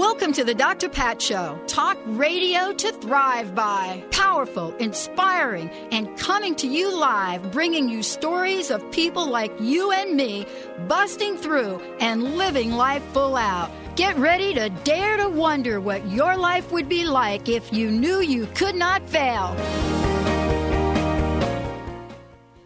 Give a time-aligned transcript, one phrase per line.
[0.00, 0.88] Welcome to the Dr.
[0.88, 1.60] Pat Show.
[1.66, 4.02] Talk radio to thrive by.
[4.10, 10.16] Powerful, inspiring, and coming to you live, bringing you stories of people like you and
[10.16, 10.46] me
[10.88, 13.70] busting through and living life full out.
[13.94, 18.22] Get ready to dare to wonder what your life would be like if you knew
[18.22, 19.54] you could not fail.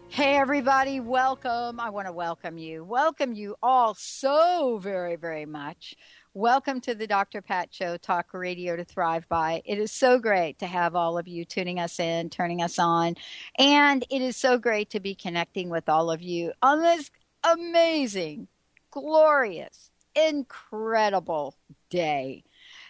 [0.07, 1.81] Hey, everybody, welcome.
[1.81, 2.85] I want to welcome you.
[2.85, 5.97] Welcome you all so very, very much.
[6.37, 7.41] Welcome to the Dr.
[7.41, 9.61] Pat Show, Talk Radio to Thrive By.
[9.63, 13.15] It is so great to have all of you tuning us in, turning us on,
[13.57, 17.09] and it is so great to be connecting with all of you on this
[17.41, 18.49] amazing,
[18.91, 21.55] glorious, incredible
[21.89, 22.43] day.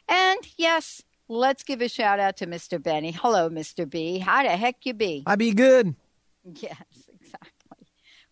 [0.10, 2.82] And yes, let's give a shout out to Mr.
[2.82, 3.12] Benny.
[3.12, 3.88] Hello, Mr.
[3.88, 4.18] B.
[4.18, 5.22] How the heck you be?
[5.28, 5.94] I be good.
[6.44, 6.82] Yes,
[7.14, 7.86] exactly.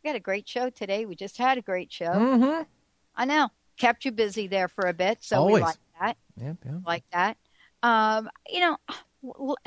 [0.03, 1.05] We got a great show today.
[1.05, 2.07] We just had a great show.
[2.07, 2.63] Mm-hmm.
[3.15, 3.51] I know
[3.83, 5.55] kept you busy there for a bit, so Always.
[5.55, 6.17] we like that.
[6.37, 6.75] Yep, yep.
[6.85, 7.37] Like that.
[7.83, 9.57] Um, you know,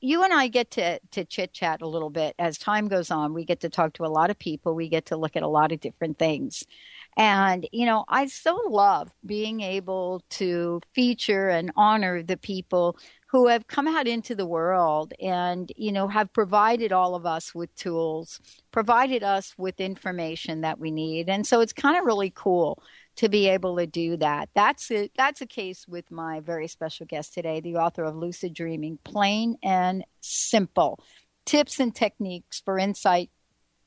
[0.00, 3.34] you and I get to to chit chat a little bit as time goes on.
[3.34, 4.76] We get to talk to a lot of people.
[4.76, 6.62] We get to look at a lot of different things.
[7.16, 12.96] And, you know, I so love being able to feature and honor the people
[13.28, 17.54] who have come out into the world and, you know, have provided all of us
[17.54, 18.38] with tools,
[18.70, 21.28] provided us with information that we need.
[21.28, 22.82] And so it's kind of really cool
[23.16, 24.48] to be able to do that.
[24.54, 25.12] That's it.
[25.16, 29.56] That's a case with my very special guest today, the author of Lucid Dreaming, Plain
[29.62, 31.00] and Simple
[31.44, 33.30] Tips and Techniques for Insight,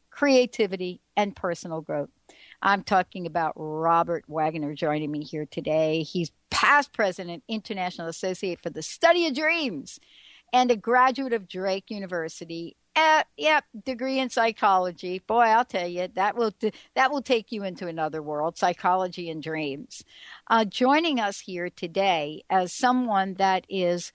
[0.09, 2.09] Creativity, and Personal Growth.
[2.61, 6.03] I'm talking about Robert Waggoner joining me here today.
[6.03, 9.99] He's past president, international associate for the study of dreams,
[10.51, 12.75] and a graduate of Drake University.
[12.99, 15.19] Uh, yep, degree in psychology.
[15.19, 16.53] Boy, I'll tell you that will
[16.95, 20.03] that will take you into another world, psychology and dreams.
[20.49, 24.11] Uh, joining us here today as someone that is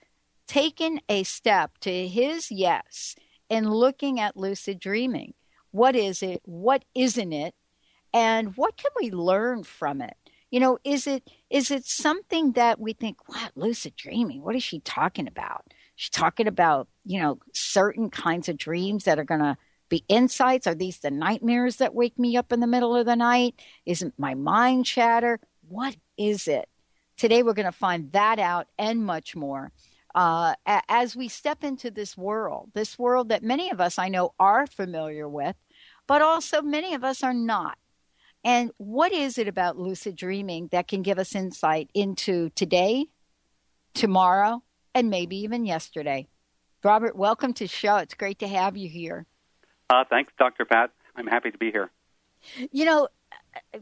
[0.47, 3.15] taken a step to his yes
[3.49, 5.33] in looking at lucid dreaming.
[5.71, 6.41] What is it?
[6.45, 7.55] What isn't it?
[8.15, 10.15] and what can we learn from it
[10.49, 14.63] you know is it is it something that we think what lucid dreaming what is
[14.63, 19.41] she talking about she's talking about you know certain kinds of dreams that are going
[19.41, 19.57] to
[19.89, 20.67] be insights.
[20.67, 23.55] Are these the nightmares that wake me up in the middle of the night?
[23.85, 25.39] Isn't my mind chatter?
[25.67, 26.67] What is it?
[27.17, 29.71] Today we're going to find that out and much more
[30.13, 34.33] uh, as we step into this world this world that many of us i know
[34.39, 35.55] are familiar with
[36.07, 37.77] but also many of us are not.
[38.43, 43.07] And what is it about lucid dreaming that can give us insight into today,
[43.93, 44.61] tomorrow,
[44.95, 46.27] and maybe even yesterday?
[46.83, 47.97] Robert, welcome to the show.
[47.97, 49.25] It's great to have you here.
[49.89, 50.65] Uh, thanks, Dr.
[50.65, 50.89] Pat.
[51.15, 51.91] I'm happy to be here.
[52.71, 53.07] You know,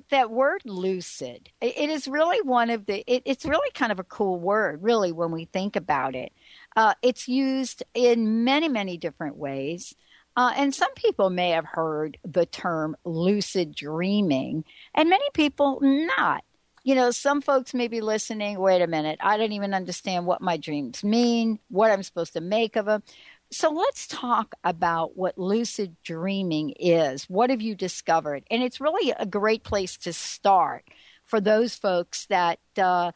[0.09, 4.03] that word lucid, it is really one of the, it, it's really kind of a
[4.03, 6.33] cool word, really, when we think about it.
[6.75, 9.95] Uh, it's used in many, many different ways.
[10.35, 14.63] Uh, and some people may have heard the term lucid dreaming,
[14.95, 16.43] and many people not.
[16.83, 20.41] You know, some folks may be listening, wait a minute, I don't even understand what
[20.41, 23.03] my dreams mean, what I'm supposed to make of them.
[23.51, 27.29] So let's talk about what lucid dreaming is.
[27.29, 28.43] What have you discovered?
[28.49, 30.83] And it's really a great place to start
[31.23, 33.11] for those folks that uh,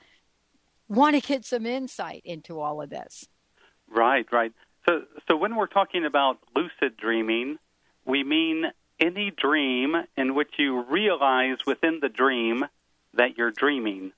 [0.88, 3.28] want to get some insight into all of this.
[3.90, 4.54] Right, right.
[4.88, 7.58] So, so when we're talking about lucid dreaming,
[8.06, 8.66] we mean
[9.00, 12.66] any dream in which you realize within the dream
[13.18, 14.12] that you're dreaming.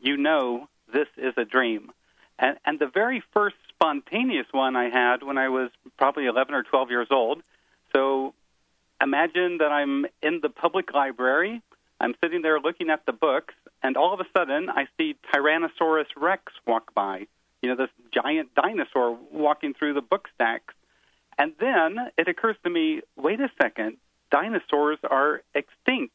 [0.00, 1.90] You know this is a dream.
[2.38, 6.62] And, and the very first spontaneous one I had when I was probably 11 or
[6.62, 7.42] 12 years old.
[7.94, 8.34] So
[9.00, 11.62] imagine that I'm in the public library.
[12.00, 16.06] I'm sitting there looking at the books, and all of a sudden I see Tyrannosaurus
[16.16, 17.26] Rex walk by
[17.62, 20.74] you know, this giant dinosaur walking through the book stacks.
[21.38, 23.96] And then it occurs to me, wait a second,
[24.30, 26.14] dinosaurs are extinct.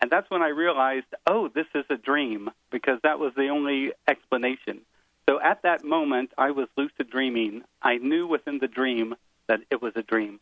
[0.00, 3.92] And that's when I realized, oh, this is a dream, because that was the only
[4.06, 4.82] explanation.
[5.28, 7.62] So at that moment, I was lucid dreaming.
[7.82, 9.14] I knew within the dream
[9.48, 10.40] that it was a dream.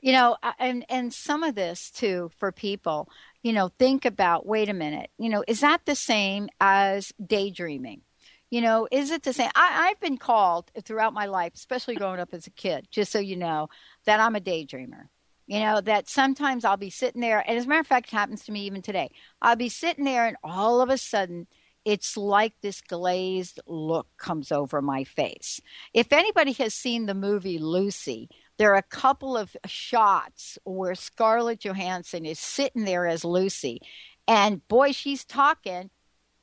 [0.00, 3.08] You know, and and some of this too for people,
[3.42, 4.44] you know, think about.
[4.44, 5.10] Wait a minute.
[5.18, 8.02] You know, is that the same as daydreaming?
[8.50, 9.50] You know, is it the same?
[9.54, 13.18] I, I've been called throughout my life, especially growing up as a kid, just so
[13.18, 13.68] you know,
[14.04, 15.08] that I'm a daydreamer.
[15.46, 18.16] You know, that sometimes I'll be sitting there, and as a matter of fact, it
[18.16, 19.10] happens to me even today.
[19.42, 21.46] I'll be sitting there, and all of a sudden,
[21.84, 25.60] it's like this glazed look comes over my face.
[25.92, 31.60] If anybody has seen the movie Lucy, there are a couple of shots where Scarlett
[31.60, 33.82] Johansson is sitting there as Lucy,
[34.26, 35.90] and boy, she's talking,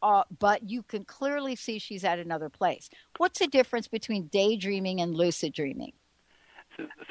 [0.04, 2.90] uh, but you can clearly see she's at another place.
[3.18, 5.94] What's the difference between daydreaming and lucid dreaming?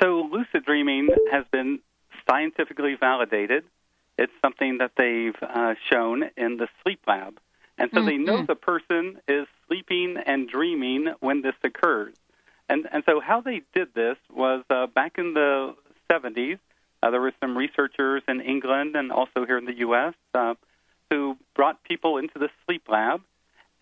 [0.00, 1.80] So, lucid dreaming has been
[2.28, 3.64] scientifically validated.
[4.18, 7.38] It's something that they've uh, shown in the sleep lab.
[7.78, 8.06] And so mm-hmm.
[8.06, 8.46] they know mm-hmm.
[8.46, 12.14] the person is sleeping and dreaming when this occurs.
[12.68, 15.74] And, and so how they did this was uh, back in the
[16.10, 16.58] 70s,
[17.02, 20.14] uh, there were some researchers in England and also here in the U.S.
[20.34, 20.54] Uh,
[21.10, 23.22] who brought people into the sleep lab,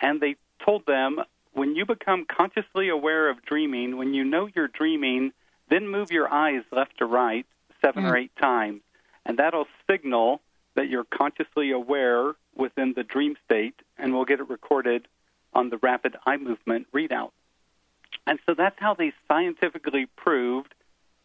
[0.00, 1.18] and they told them
[1.52, 5.32] when you become consciously aware of dreaming, when you know you're dreaming,
[5.70, 7.46] then move your eyes left to right
[7.84, 8.10] 7 mm.
[8.10, 8.80] or eight times,
[9.24, 10.40] and that'll signal
[10.74, 15.06] that you're consciously aware within the dream state, and we'll get it recorded
[15.52, 17.30] on the rapid eye movement readout.
[18.26, 20.74] And so that's how they scientifically proved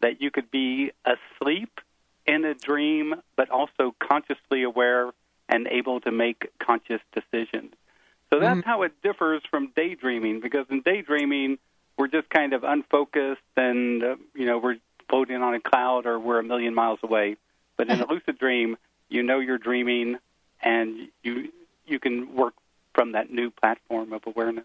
[0.00, 1.80] that you could be asleep
[2.26, 5.12] in a dream, but also consciously aware
[5.48, 7.74] and able to make conscious decisions.
[8.32, 8.68] So that's mm-hmm.
[8.68, 11.58] how it differs from daydreaming, because in daydreaming,
[11.96, 14.76] we're just kind of unfocused and, uh, you know, we're
[15.08, 17.36] floating on a cloud or we're a million miles away.
[17.76, 18.76] But in a lucid dream,
[19.08, 20.16] you know you're dreaming
[20.62, 21.52] and you
[21.86, 22.54] you can work
[22.94, 24.64] from that new platform of awareness.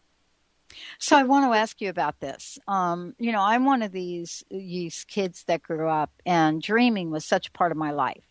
[1.00, 2.60] So I want to ask you about this.
[2.68, 7.26] Um, you know, I'm one of these these kids that grew up, and dreaming was
[7.26, 8.24] such a part of my life.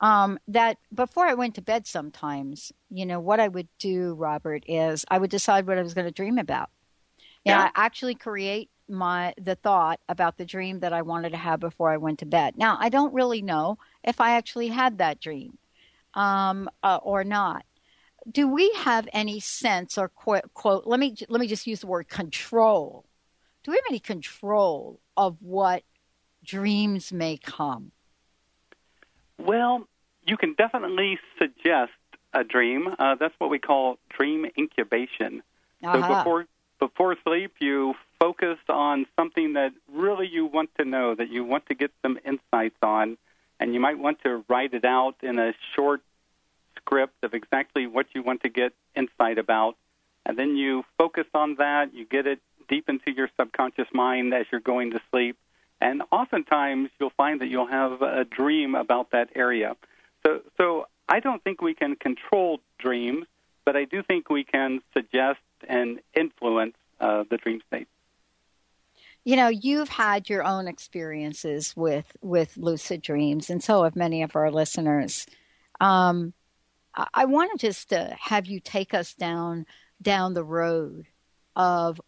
[0.00, 4.62] Um, that before I went to bed, sometimes, you know, what I would do, Robert,
[4.68, 6.70] is I would decide what I was going to dream about.
[7.48, 11.60] Yeah, I actually create my the thought about the dream that I wanted to have
[11.60, 12.56] before I went to bed.
[12.56, 15.58] Now, I don't really know if I actually had that dream
[16.14, 17.64] um, uh, or not.
[18.30, 20.86] Do we have any sense or quote, quote?
[20.86, 23.04] Let me let me just use the word control.
[23.62, 25.82] Do we have any control of what
[26.44, 27.92] dreams may come?
[29.38, 29.86] Well,
[30.26, 31.92] you can definitely suggest
[32.32, 32.88] a dream.
[32.98, 35.42] Uh, that's what we call dream incubation.
[35.82, 36.02] Uh-huh.
[36.02, 36.46] So before
[36.78, 41.66] before sleep, you focus on something that really you want to know, that you want
[41.66, 43.16] to get some insights on,
[43.60, 46.02] and you might want to write it out in a short
[46.76, 49.76] script of exactly what you want to get insight about.
[50.24, 54.46] And then you focus on that, you get it deep into your subconscious mind as
[54.52, 55.36] you're going to sleep.
[55.80, 59.76] And oftentimes you'll find that you'll have a dream about that area.
[60.26, 63.26] So, so I don't think we can control dreams,
[63.64, 65.38] but I do think we can suggest
[65.68, 67.88] and influence uh, the dream state.
[69.24, 74.22] You know, you've had your own experiences with with lucid dreams, and so have many
[74.22, 75.26] of our listeners.
[75.80, 76.32] Um,
[77.14, 79.66] I want to just uh, have you take us down
[80.00, 81.06] down the road
[81.54, 82.00] of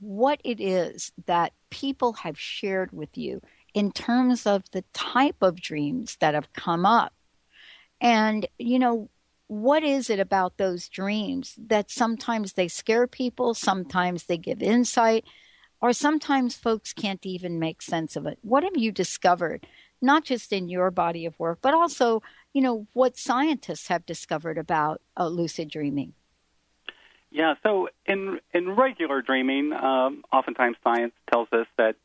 [0.00, 3.40] what it is that people have shared with you
[3.74, 7.12] in terms of the type of dreams that have come up.
[8.00, 9.10] And, you know,
[9.48, 15.24] what is it about those dreams that sometimes they scare people, sometimes they give insight,
[15.80, 18.38] or sometimes folks can't even make sense of it?
[18.42, 19.66] What have you discovered,
[20.02, 22.22] not just in your body of work, but also,
[22.52, 26.14] you know, what scientists have discovered about uh, lucid dreaming?
[27.30, 31.96] Yeah, so in in regular dreaming, um, oftentimes science tells us that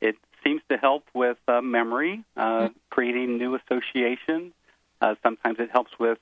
[0.00, 2.72] it seems to help with uh, memory, uh, mm-hmm.
[2.88, 4.52] creating new associations.
[5.00, 6.18] Uh, sometimes it helps with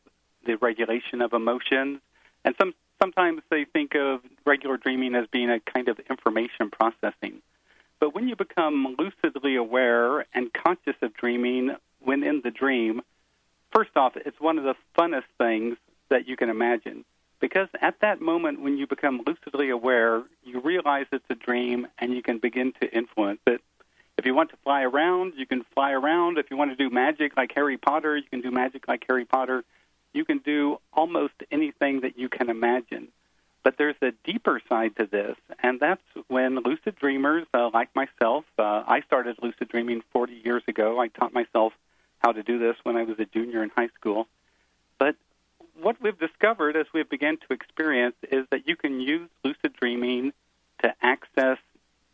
[0.49, 2.01] the regulation of emotions,
[2.45, 7.43] and some sometimes they think of regular dreaming as being a kind of information processing.
[8.01, 13.03] But when you become lucidly aware and conscious of dreaming when in the dream,
[13.73, 15.77] first off, it's one of the funnest things
[16.09, 17.05] that you can imagine.
[17.41, 22.13] Because at that moment when you become lucidly aware, you realize it's a dream and
[22.15, 23.61] you can begin to influence it.
[24.17, 26.39] If you want to fly around, you can fly around.
[26.39, 29.25] If you want to do magic like Harry Potter, you can do magic like Harry
[29.25, 29.63] Potter.
[30.13, 33.09] You can do almost anything that you can imagine.
[33.65, 38.45] But there's a deeper side to this, and that's when lucid dreamers uh, like myself,
[38.59, 40.99] uh, I started lucid dreaming 40 years ago.
[40.99, 41.73] I taught myself
[42.19, 44.27] how to do this when I was a junior in high school.
[44.99, 45.17] But
[45.81, 49.79] what we've discovered as we've begun to experience is that you can use lucid lucid
[49.79, 50.33] dreaming
[50.83, 51.59] to access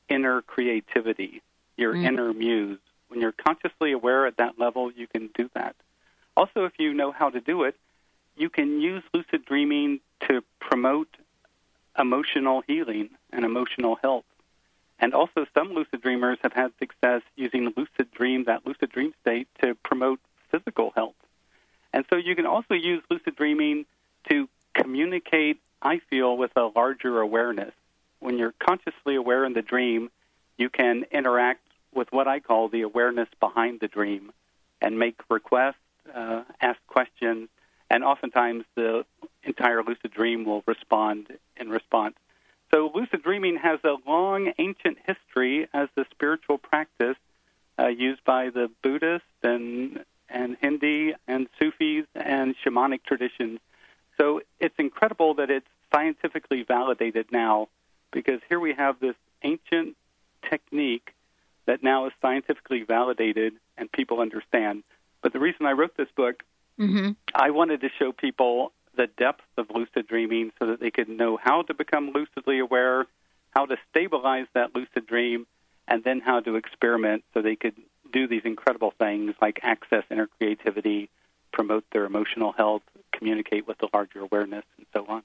[0.09, 1.43] inner creativity,
[1.77, 2.05] your mm.
[2.05, 2.79] inner muse.
[3.09, 5.77] When you're consciously aware at that level, you can do that.
[6.37, 7.76] Also, if you know how to do it,
[8.37, 11.09] you can use lucid dreaming to promote
[11.99, 14.25] emotional healing and emotional health.
[14.99, 19.49] And also, some lucid dreamers have had success using lucid dream, that lucid dream state,
[19.62, 21.14] to promote physical health.
[21.93, 23.87] And so, you can also use lucid dreaming
[24.29, 27.75] to communicate, I feel, with a larger awareness.
[28.21, 30.11] When you're consciously aware in the dream,
[30.57, 31.61] you can interact
[31.95, 34.33] with what I call the awareness behind the dream
[34.81, 35.76] and make requests,
[36.12, 37.49] uh, ask questions,
[37.90, 39.04] and oftentimes the
[39.42, 42.16] entire lucid dream will respond in response.
[42.73, 47.16] So, lucid dreaming has a long ancient history as a spiritual practice
[47.78, 53.61] uh, used by the Buddhists and, and Hindi and Sufis and shamanic traditions.
[54.18, 57.68] So, it's incredible that it's scientifically validated now
[58.12, 59.96] because here we have this ancient
[60.49, 61.14] technique
[61.66, 64.82] that now is scientifically validated and people understand.
[65.25, 66.43] But the reason I wrote this book,
[66.78, 67.12] mm-hmm.
[67.35, 71.38] I wanted to show people the depth of lucid dreaming so that they could know
[71.43, 73.07] how to become lucidly aware,
[73.50, 75.47] how to stabilize that lucid dream,
[75.88, 77.75] and then how to experiment so they could
[78.12, 81.09] do these incredible things like access inner creativity,
[81.54, 85.23] promote their emotional health, communicate with the larger awareness, and so on.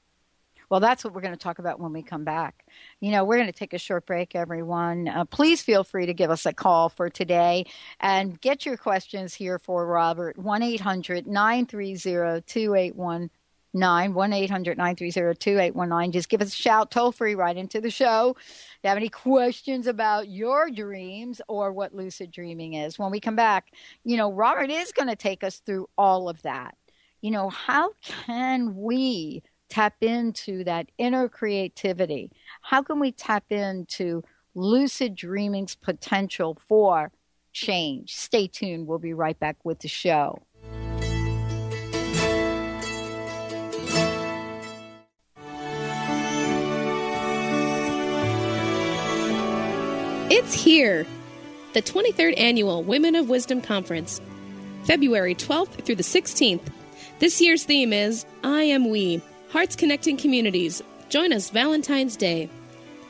[0.69, 2.65] Well, that's what we're going to talk about when we come back.
[2.99, 5.07] You know, we're going to take a short break, everyone.
[5.07, 7.65] Uh, please feel free to give us a call for today
[7.99, 10.37] and get your questions here for Robert.
[10.37, 13.29] 1 800 930 2819.
[14.13, 16.11] 1 800 930 2819.
[16.11, 18.35] Just give us a shout toll free right into the show.
[18.37, 23.19] If you have any questions about your dreams or what lucid dreaming is, when we
[23.19, 23.71] come back,
[24.03, 26.75] you know, Robert is going to take us through all of that.
[27.21, 32.31] You know, how can we tap into that inner creativity?
[32.61, 34.23] How can we tap into
[34.55, 37.11] lucid dreaming's potential for
[37.53, 38.15] change?
[38.15, 38.87] Stay tuned.
[38.87, 40.41] We'll be right back with the show.
[50.31, 51.05] It's here,
[51.73, 54.21] the 23rd Annual Women of Wisdom Conference,
[54.83, 56.61] February 12th through the 16th.
[57.19, 60.83] This year's theme is I Am We Hearts Connecting Communities.
[61.09, 62.51] Join us Valentine's Day.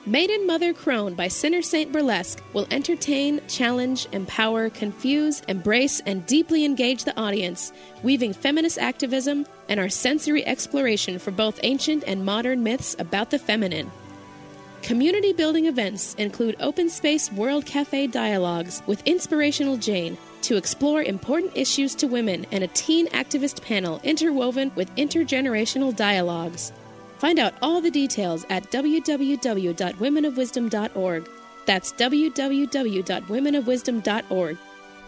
[0.05, 6.63] Maiden Mother Crone by Sinner Saint Burlesque will entertain, challenge, empower, confuse, embrace, and deeply
[6.63, 12.63] engage the audience, weaving feminist activism and our sensory exploration for both ancient and modern
[12.63, 13.91] myths about the feminine.
[14.81, 21.51] Community building events include open space World Cafe dialogues with Inspirational Jane, to explore important
[21.55, 26.71] issues to women and a teen activist panel interwoven with intergenerational dialogues.
[27.17, 31.29] Find out all the details at www.womenofwisdom.org.
[31.65, 34.57] That's www.womenofwisdom.org.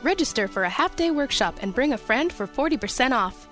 [0.04, 3.48] Register for a half day workshop and bring a friend for 40% off.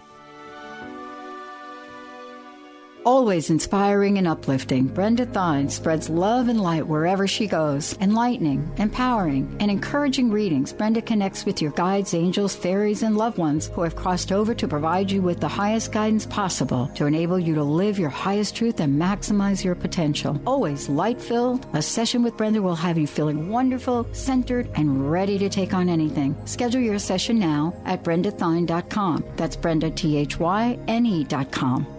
[3.05, 7.97] Always inspiring and uplifting, Brenda Thyne spreads love and light wherever she goes.
[8.01, 13.67] Enlightening, empowering, and encouraging readings, Brenda connects with your guides, angels, fairies, and loved ones
[13.67, 17.55] who have crossed over to provide you with the highest guidance possible to enable you
[17.55, 20.39] to live your highest truth and maximize your potential.
[20.45, 25.37] Always light filled, a session with Brenda will have you feeling wonderful, centered, and ready
[25.39, 26.35] to take on anything.
[26.45, 29.23] Schedule your session now at brendathyne.com.
[29.37, 31.98] That's Brenda, T H Y N E.com.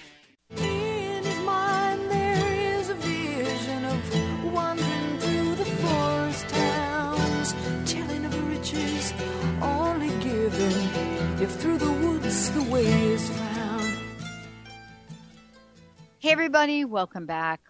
[16.21, 17.61] Hey, everybody, welcome back.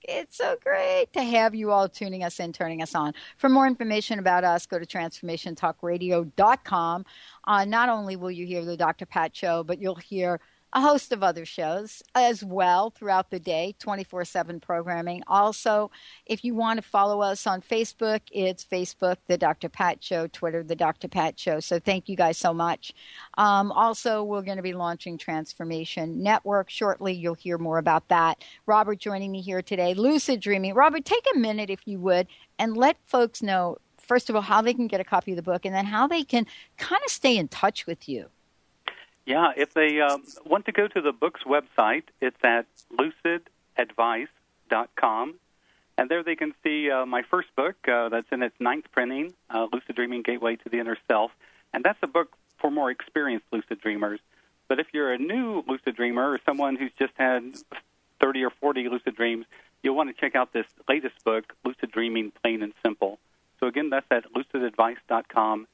[0.00, 3.12] It's so great to have you all tuning us in, turning us on.
[3.36, 7.04] For more information about us, go to transformationtalkradio.com.
[7.44, 9.04] Uh, not only will you hear the Dr.
[9.04, 10.40] Pat Show, but you'll hear
[10.72, 15.22] a host of other shows as well throughout the day, 24 7 programming.
[15.26, 15.90] Also,
[16.26, 19.68] if you want to follow us on Facebook, it's Facebook, The Dr.
[19.68, 21.08] Pat Show, Twitter, The Dr.
[21.08, 21.60] Pat Show.
[21.60, 22.92] So thank you guys so much.
[23.38, 27.14] Um, also, we're going to be launching Transformation Network shortly.
[27.14, 28.44] You'll hear more about that.
[28.66, 30.74] Robert joining me here today, Lucid Dreaming.
[30.74, 32.26] Robert, take a minute, if you would,
[32.58, 35.42] and let folks know, first of all, how they can get a copy of the
[35.42, 36.46] book and then how they can
[36.76, 38.26] kind of stay in touch with you.
[39.28, 42.64] Yeah, if they um, want to go to the book's website, it's at
[43.78, 45.34] lucidadvice.com.
[45.98, 49.34] And there they can see uh, my first book uh, that's in its ninth printing,
[49.50, 51.30] uh, Lucid Dreaming Gateway to the Inner Self.
[51.74, 54.20] And that's a book for more experienced lucid dreamers.
[54.66, 57.54] But if you're a new lucid dreamer or someone who's just had
[58.22, 59.44] 30 or 40 lucid dreams,
[59.82, 63.18] you'll want to check out this latest book, Lucid Dreaming Plain and Simple.
[63.60, 65.66] So again, that's at lucidadvice.com.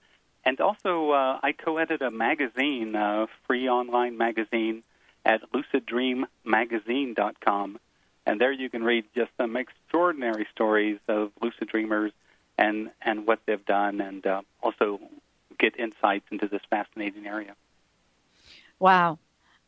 [0.44, 4.82] And also, uh, I co-edit a magazine, a free online magazine
[5.24, 7.78] at luciddreammagazine.com.
[8.26, 12.12] And there you can read just some extraordinary stories of lucid dreamers
[12.58, 15.00] and, and what they've done, and uh, also
[15.58, 17.54] get insights into this fascinating area.
[18.78, 19.18] Wow.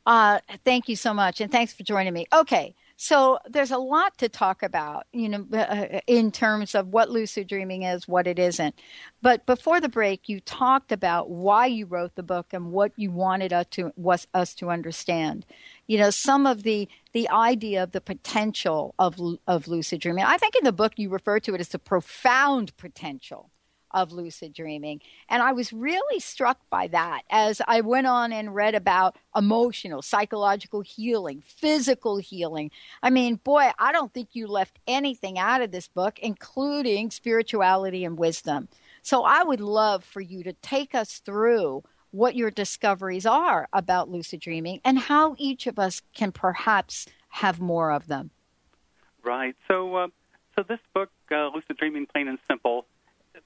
[0.05, 2.27] Uh, thank you so much, and thanks for joining me.
[2.33, 7.11] Okay, so there's a lot to talk about, you know, uh, in terms of what
[7.11, 8.75] lucid dreaming is, what it isn't.
[9.21, 13.11] But before the break, you talked about why you wrote the book and what you
[13.11, 15.45] wanted us to was us to understand.
[15.87, 20.25] You know, some of the the idea of the potential of of lucid dreaming.
[20.25, 23.51] I think in the book you refer to it as the profound potential
[23.93, 25.01] of lucid dreaming.
[25.29, 30.03] And I was really struck by that as I went on and read about emotional,
[30.03, 32.71] psychological healing, physical healing.
[33.03, 38.05] I mean, boy, I don't think you left anything out of this book, including spirituality
[38.05, 38.69] and wisdom.
[39.03, 44.09] So I would love for you to take us through what your discoveries are about
[44.09, 48.31] lucid dreaming and how each of us can perhaps have more of them.
[49.23, 49.55] Right.
[49.69, 50.09] So, uh,
[50.57, 52.87] so this book, uh, Lucid Dreaming, Plain and Simple,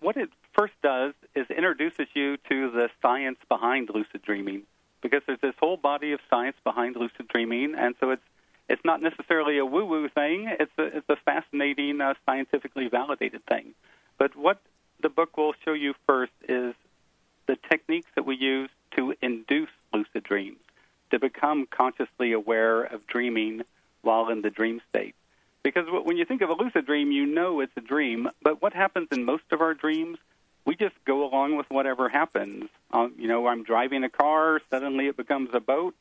[0.01, 4.63] what it first does is introduces you to the science behind lucid dreaming,
[5.03, 8.23] because there's this whole body of science behind lucid dreaming, and so it's
[8.69, 10.49] it's not necessarily a woo-woo thing.
[10.61, 13.75] It's a it's a fascinating, uh, scientifically validated thing.
[14.19, 14.61] But what
[15.03, 16.75] the book will show you first is
[17.47, 20.61] the techniques that we use to induce lucid dreams,
[21.11, 23.63] to become consciously aware of dreaming
[24.03, 25.15] while in the dream state.
[25.63, 28.29] Because when you think of a lucid dream, you know it's a dream.
[28.43, 30.19] But what happens in most of our dreams?
[30.65, 32.69] We just go along with whatever happens.
[32.93, 35.95] Um, you know, I'm driving a car, suddenly it becomes a boat.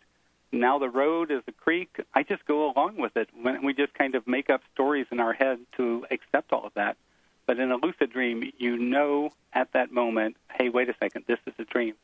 [0.52, 2.00] Now the road is a creek.
[2.14, 3.30] I just go along with it.
[3.64, 6.98] We just kind of make up stories in our head to accept all of that.
[7.46, 11.40] But in a lucid dream, you know at that moment, hey, wait a second, this
[11.46, 11.96] is a dream.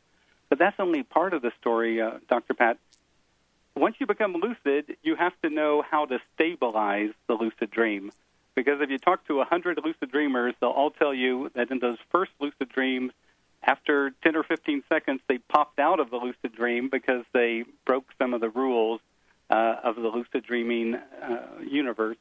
[0.49, 2.53] But that's only part of the story, uh, Dr.
[2.53, 2.77] Pat
[3.75, 8.11] once you become lucid, you have to know how to stabilize the lucid dream.
[8.55, 11.97] Because if you talk to 100 lucid dreamers, they'll all tell you that in those
[12.09, 13.11] first lucid dreams,
[13.63, 18.05] after 10 or 15 seconds, they popped out of the lucid dream because they broke
[18.17, 19.01] some of the rules
[19.49, 22.17] uh, of the lucid dreaming uh, universe.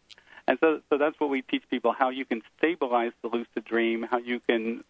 [0.48, 4.02] And so, so that's what we teach people how you can stabilize the lucid dream,
[4.02, 4.82] how you can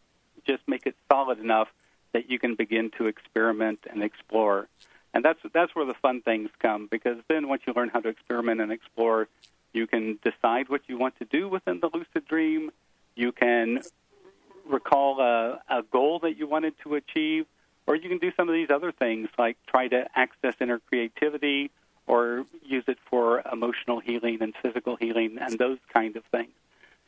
[0.46, 1.68] just make it solid enough
[2.12, 4.68] that you can begin to experiment and explore
[5.14, 8.08] and that's that's where the fun things come because then once you learn how to
[8.08, 9.28] experiment and explore,
[9.72, 12.70] you can decide what you want to do within the lucid dream.
[13.14, 13.80] You can
[14.66, 17.46] recall a, a goal that you wanted to achieve,
[17.86, 21.70] or you can do some of these other things like try to access inner creativity
[22.06, 26.50] or use it for emotional healing and physical healing and those kind of things.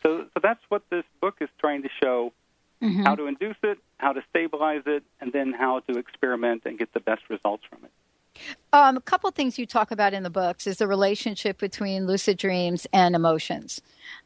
[0.03, 2.33] So, so that's what this book is trying to show
[2.83, 3.03] mm-hmm.
[3.03, 6.93] how to induce it, how to stabilize it, and then how to experiment and get
[6.93, 7.91] the best results from it.
[8.73, 12.37] Um, a couple things you talk about in the books is the relationship between lucid
[12.37, 13.81] dreams and emotions.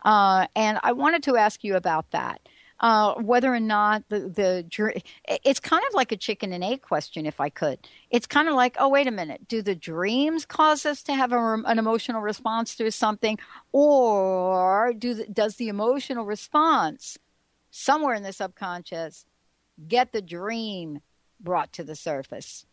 [0.05, 2.41] Uh, and I wanted to ask you about that.
[2.81, 5.03] Uh, whether or not the, the
[5.45, 7.79] it's kind of like a chicken and egg question, if I could.
[8.11, 11.31] It's kind of like, oh, wait a minute, do the dreams cause us to have
[11.33, 13.39] a, an emotional response to something,
[13.73, 17.19] or do the, does the emotional response
[17.71, 19.27] somewhere in the subconscious
[19.89, 21.01] get the dream
[21.41, 22.67] brought to the surface?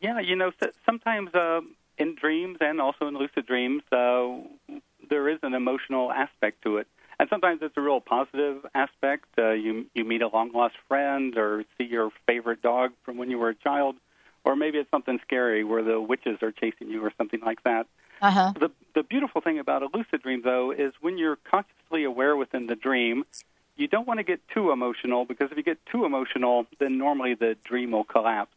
[0.00, 0.52] Yeah, you know,
[0.86, 1.60] sometimes uh,
[1.98, 4.28] in dreams and also in lucid dreams, uh,
[5.08, 6.86] there is an emotional aspect to it,
[7.18, 9.26] and sometimes it's a real positive aspect.
[9.36, 13.30] Uh, you you meet a long lost friend, or see your favorite dog from when
[13.30, 13.96] you were a child,
[14.44, 17.86] or maybe it's something scary where the witches are chasing you, or something like that.
[18.22, 18.52] Uh-huh.
[18.58, 22.66] The the beautiful thing about a lucid dream, though, is when you're consciously aware within
[22.66, 23.24] the dream,
[23.80, 27.34] you don't want to get too emotional because if you get too emotional, then normally
[27.34, 28.54] the dream will collapse.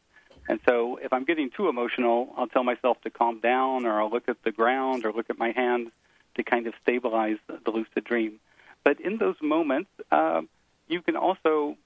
[0.50, 4.10] And so if I'm getting too emotional, I'll tell myself to calm down or I'll
[4.10, 5.92] look at the ground or look at my hands
[6.36, 8.40] to kind of stabilize the, lucid dream.
[8.84, 10.42] But in those moments, uh,
[10.90, 11.78] you can also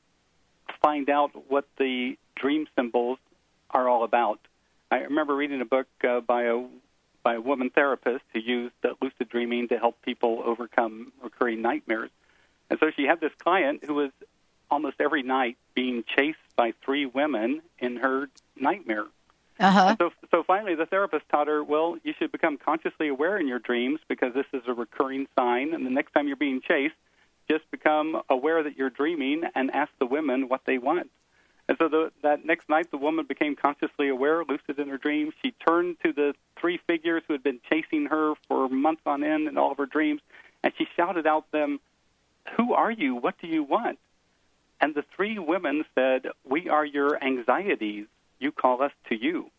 [0.81, 3.19] find out what the dream symbols
[3.69, 4.39] are all about.
[4.89, 6.65] I remember reading a book uh, by a
[7.23, 12.09] by a woman therapist who used lucid dreaming to help people overcome recurring nightmares.
[12.69, 14.11] And so she had this client who was
[14.69, 19.05] almost every night being chased by three women in her nightmare.
[19.59, 19.95] Uh-huh.
[19.97, 23.59] So, so finally, the therapist taught her, well, you should become consciously aware in your
[23.59, 25.73] dreams because this is a recurring sign.
[25.73, 26.95] And the next time you're being chased,
[27.49, 31.09] just become aware that you're dreaming and ask the women what they want.
[31.69, 35.33] And so the, that next night, the woman became consciously aware, lucid in her dreams.
[35.43, 39.47] She turned to the three figures who had been chasing her for months on end
[39.47, 40.21] in all of her dreams,
[40.63, 41.79] and she shouted out them,
[42.55, 43.15] "Who are you?
[43.15, 43.99] What do you want?"
[44.79, 48.05] And the three women said, We are your anxieties.
[48.39, 49.49] You call us to you.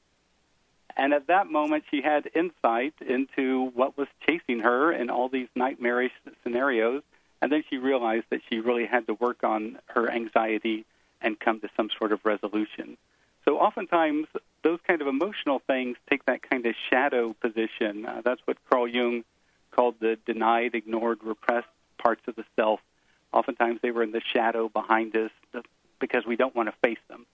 [0.97, 5.49] And at that moment, she had insight into what was chasing her in all these
[5.55, 7.03] nightmarish scenarios.
[7.41, 10.85] And then she realized that she really had to work on her anxiety
[11.21, 12.97] and come to some sort of resolution.
[13.45, 14.27] So oftentimes,
[14.63, 18.07] those kind of emotional things take that kind of shadow position.
[18.07, 19.25] Uh, that's what Carl Jung
[19.71, 22.81] called the denied, ignored, repressed parts of the self
[23.33, 25.31] Oftentimes they were in the shadow behind us
[26.01, 27.27] because we don't want to face them.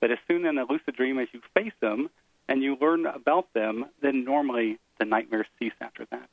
[0.00, 2.08] But as soon in a lucid dream as you face them
[2.48, 6.28] and you learn about them, then normally the nightmares cease after that.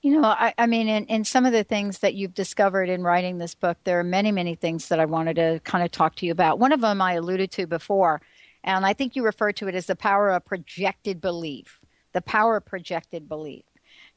[0.00, 3.02] You know, I, I mean, in, in some of the things that you've discovered in
[3.02, 6.16] writing this book, there are many, many things that I wanted to kind of talk
[6.16, 6.58] to you about.
[6.58, 8.20] One of them I alluded to before,
[8.64, 11.78] and I think you referred to it as the power of projected belief.
[12.12, 13.64] The power of projected belief.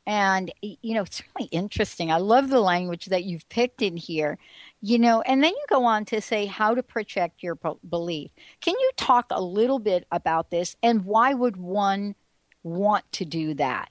[0.08, 2.12] And, you know, it's really interesting.
[2.12, 4.38] I love the language that you've picked in here,
[4.82, 7.56] you know, and then you go on to say how to project your
[7.89, 8.30] belief.
[8.62, 12.15] Can you talk a little bit about this and why would one
[12.62, 13.89] want to do that?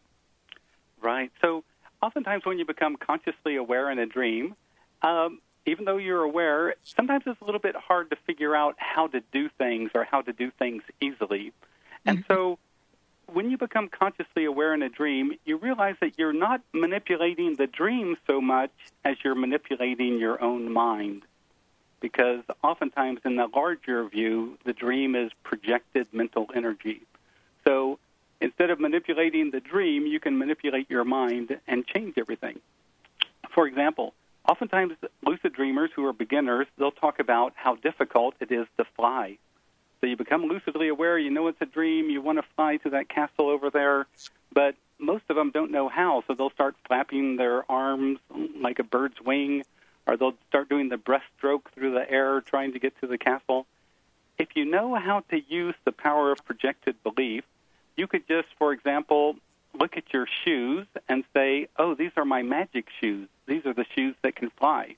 [1.01, 1.33] Right.
[1.41, 1.65] So,
[2.01, 4.55] oftentimes when you become consciously aware in a dream,
[5.03, 9.07] um, even though you're aware, sometimes it's a little bit hard to figure out how
[9.09, 11.53] to do things or how to do things easily.
[12.05, 12.33] And mm-hmm.
[12.33, 12.59] so,
[13.33, 17.67] when you become consciously aware in a dream, you realize that you're not manipulating the
[17.67, 18.73] dream so much
[19.05, 21.23] as you're manipulating your own mind.
[22.01, 27.03] Because oftentimes, in the larger view, the dream is projected mental energy.
[27.65, 27.99] So
[28.41, 32.61] instead of manipulating the dream, you can manipulate your mind and change everything.
[33.55, 34.13] For example,
[34.47, 39.39] oftentimes lucid dreamers who are beginners, they'll talk about how difficult it is to fly
[40.01, 42.91] so you become lucidly aware, you know it's a dream, you want to fly to
[42.91, 44.07] that castle over there,
[44.53, 48.19] but most of them don't know how, so they'll start flapping their arms
[48.61, 49.65] like a bird's wing,
[50.07, 53.67] or they'll start doing the breaststroke through the air trying to get to the castle.
[54.39, 57.45] If you know how to use the power of projected belief,
[57.97, 59.37] you could just, for example,
[59.79, 63.29] look at your shoes and say, oh, these are my magic shoes.
[63.47, 64.97] These are the shoes that can fly.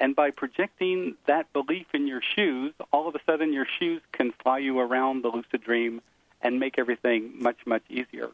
[0.00, 4.32] And by projecting that belief in your shoes, all of a sudden your shoes can
[4.42, 6.00] fly you around the lucid dream
[6.40, 8.30] and make everything much, much easier.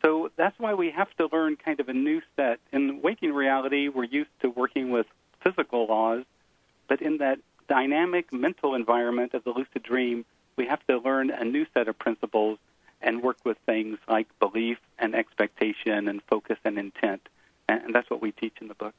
[0.00, 2.60] So that's why we have to learn kind of a new set.
[2.72, 5.06] In waking reality, we're used to working with
[5.42, 6.24] physical laws,
[6.86, 10.24] but in that dynamic mental environment of the lucid dream,
[10.56, 12.58] we have to learn a new set of principles
[13.00, 17.28] and work with things like belief and expectation and focus and intent.
[17.68, 18.94] And that's what we teach in the book.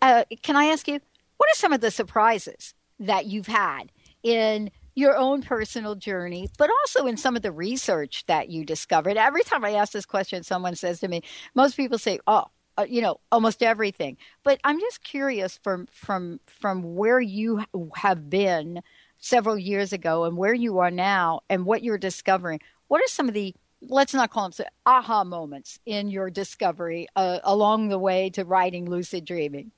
[0.00, 1.00] Uh, can I ask you,
[1.36, 3.90] what are some of the surprises that you've had
[4.22, 9.16] in your own personal journey, but also in some of the research that you discovered?
[9.16, 11.22] Every time I ask this question, someone says to me,
[11.54, 16.40] most people say, oh, uh, you know almost everything but i'm just curious from from
[16.44, 17.62] from where you
[17.94, 18.82] have been
[19.24, 22.60] several years ago and where you are now and what you're discovering.
[22.88, 23.54] What are some of the
[23.88, 28.88] let's not call them aha moments in your discovery uh, along the way to writing
[28.88, 29.70] lucid dreaming?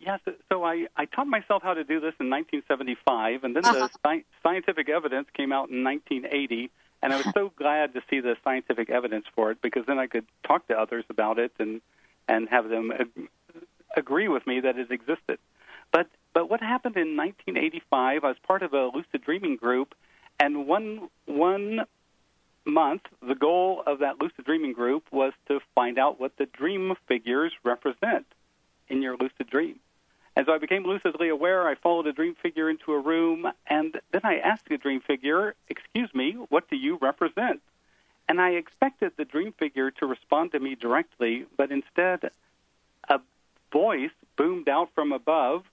[0.00, 3.88] Yes, so I, I taught myself how to do this in 1975, and then uh-huh.
[3.88, 6.70] the sci- scientific evidence came out in 1980,
[7.02, 10.08] and I was so glad to see the scientific evidence for it because then I
[10.08, 11.80] could talk to others about it and
[12.28, 13.28] and have them ag-
[13.96, 15.38] agree with me that it existed.
[15.92, 18.24] But but what happened in 1985?
[18.24, 19.94] I was part of a lucid dreaming group,
[20.40, 21.84] and one one
[22.64, 26.94] month, the goal of that lucid dreaming group was to find out what the dream
[27.06, 28.26] figures represent
[28.88, 29.80] in your lucid dream.
[30.34, 34.22] As I became lucidly aware, I followed a dream figure into a room, and then
[34.24, 37.60] I asked the dream figure, Excuse me, what do you represent?
[38.28, 42.30] And I expected the dream figure to respond to me directly, but instead,
[43.08, 43.20] a
[43.70, 45.64] voice boomed out from above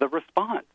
[0.00, 0.66] the response.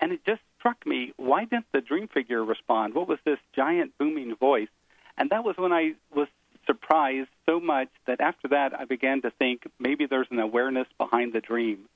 [0.00, 2.94] And it just struck me why didn't the dream figure respond?
[2.94, 4.68] What was this giant booming voice?
[5.16, 6.28] And that was when I was
[6.66, 11.32] surprised so much that after that I began to think maybe there's an awareness behind
[11.32, 11.88] the dream.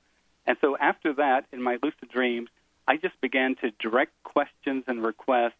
[0.45, 2.49] And so after that, in my lucid dreams,
[2.87, 5.53] I just began to direct questions and requests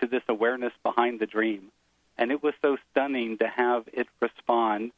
[0.00, 1.72] to this awareness behind the dream.
[2.16, 4.92] And it was so stunning to have it respond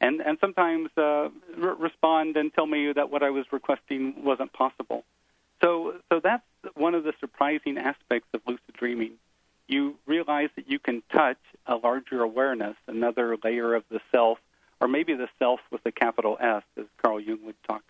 [0.00, 4.52] and, and sometimes uh, re- respond and tell me that what I was requesting wasn't
[4.52, 5.04] possible.
[5.60, 6.42] So, so that's
[6.74, 9.12] one of the surprising aspects of lucid dreaming.
[9.66, 14.38] You realize that you can touch a larger awareness, another layer of the self,
[14.80, 17.82] or maybe the self with a capital S, as Carl Jung would talk.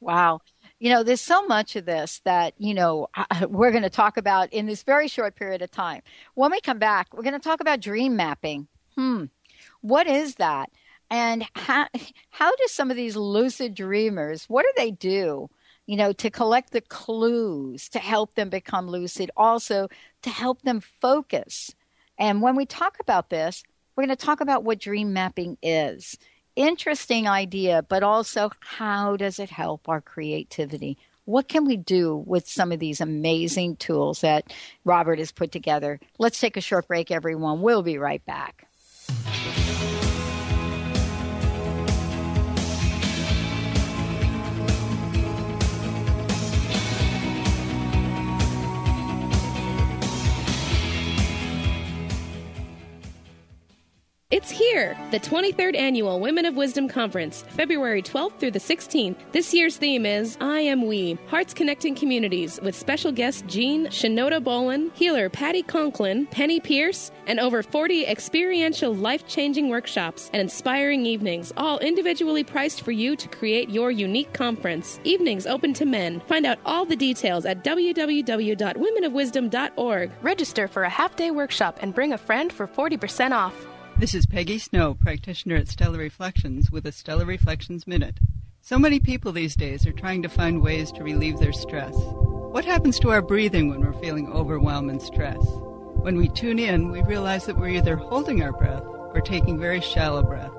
[0.00, 0.40] Wow.
[0.78, 3.08] You know, there's so much of this that, you know,
[3.48, 6.02] we're going to talk about in this very short period of time.
[6.34, 8.66] When we come back, we're going to talk about dream mapping.
[8.96, 9.26] Hmm.
[9.82, 10.70] What is that?
[11.10, 11.86] And how,
[12.30, 15.50] how do some of these lucid dreamers, what do they do?
[15.90, 19.88] You know, to collect the clues to help them become lucid, also
[20.22, 21.74] to help them focus.
[22.16, 23.64] And when we talk about this,
[23.96, 26.16] we're going to talk about what dream mapping is
[26.54, 30.96] interesting idea, but also how does it help our creativity?
[31.24, 34.52] What can we do with some of these amazing tools that
[34.84, 35.98] Robert has put together?
[36.20, 37.62] Let's take a short break, everyone.
[37.62, 38.68] We'll be right back.
[54.30, 59.16] It's here, the 23rd Annual Women of Wisdom Conference, February 12th through the 16th.
[59.32, 64.40] This year's theme is I Am We, Hearts Connecting Communities, with special guests Jean Shinoda
[64.40, 71.06] Bolen, healer Patty Conklin, Penney Peirce, and over 40 experiential life changing workshops and inspiring
[71.06, 75.00] evenings, all individually priced for you to create your unique conference.
[75.02, 76.20] Evenings open to men.
[76.28, 80.10] Find out all the details at www.womenofwisdom.org.
[80.22, 83.66] Register for a half day workshop and bring a friend for 40% off.
[84.00, 88.18] This is Peggy Snow, practitioner at Stellar Reflections, with a Stellar Reflections Minute.
[88.62, 91.92] So many people these days are trying to find ways to relieve their stress.
[91.94, 95.36] What happens to our breathing when we're feeling overwhelm and stress?
[96.00, 99.82] When we tune in, we realize that we're either holding our breath or taking very
[99.82, 100.50] shallow breath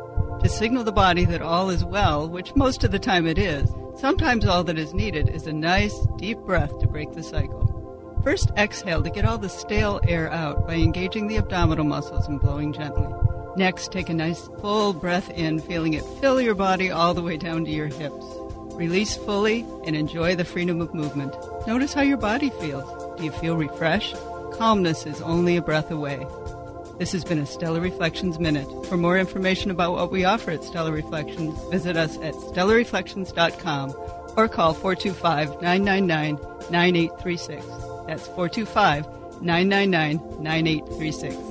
[0.43, 3.73] to signal the body that all is well, which most of the time it is.
[3.97, 8.19] Sometimes all that is needed is a nice, deep breath to break the cycle.
[8.23, 12.39] First, exhale to get all the stale air out by engaging the abdominal muscles and
[12.39, 13.07] blowing gently.
[13.55, 17.37] Next, take a nice full breath in, feeling it fill your body all the way
[17.37, 18.25] down to your hips.
[18.75, 21.35] Release fully and enjoy the freedom of movement.
[21.67, 23.17] Notice how your body feels.
[23.17, 24.15] Do you feel refreshed?
[24.53, 26.25] Calmness is only a breath away.
[26.97, 28.67] This has been a Stellar Reflections Minute.
[28.85, 33.95] For more information about what we offer at Stellar Reflections, visit us at stellarreflections.com
[34.37, 36.35] or call 425 999
[36.71, 37.65] 9836.
[38.07, 41.50] That's 425 999 9836.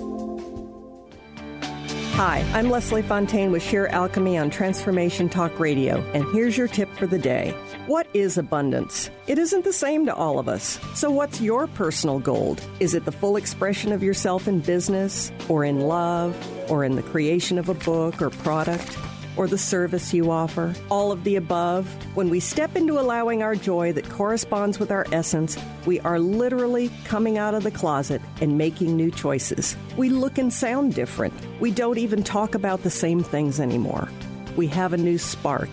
[2.14, 6.90] Hi, I'm Leslie Fontaine with Sheer Alchemy on Transformation Talk Radio, and here's your tip
[6.96, 7.52] for the day.
[7.86, 9.10] What is abundance?
[9.26, 10.78] It isn't the same to all of us.
[10.94, 12.62] So, what's your personal gold?
[12.78, 16.36] Is it the full expression of yourself in business, or in love,
[16.70, 18.98] or in the creation of a book or product?
[19.40, 23.54] Or the service you offer, all of the above, when we step into allowing our
[23.54, 28.58] joy that corresponds with our essence, we are literally coming out of the closet and
[28.58, 29.78] making new choices.
[29.96, 31.32] We look and sound different.
[31.58, 34.10] We don't even talk about the same things anymore.
[34.58, 35.70] We have a new spark.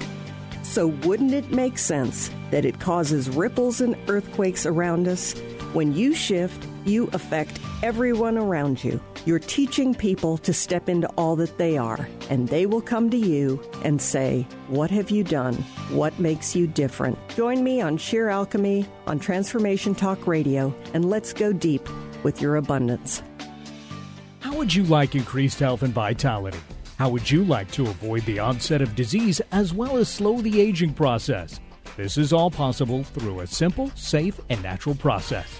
[0.63, 5.33] So, wouldn't it make sense that it causes ripples and earthquakes around us?
[5.73, 8.99] When you shift, you affect everyone around you.
[9.25, 13.17] You're teaching people to step into all that they are, and they will come to
[13.17, 15.55] you and say, What have you done?
[15.89, 17.17] What makes you different?
[17.29, 21.87] Join me on Sheer Alchemy on Transformation Talk Radio, and let's go deep
[22.23, 23.21] with your abundance.
[24.39, 26.59] How would you like increased health and vitality?
[26.97, 30.59] How would you like to avoid the onset of disease as well as slow the
[30.59, 31.59] aging process?
[31.95, 35.59] This is all possible through a simple, safe, and natural process.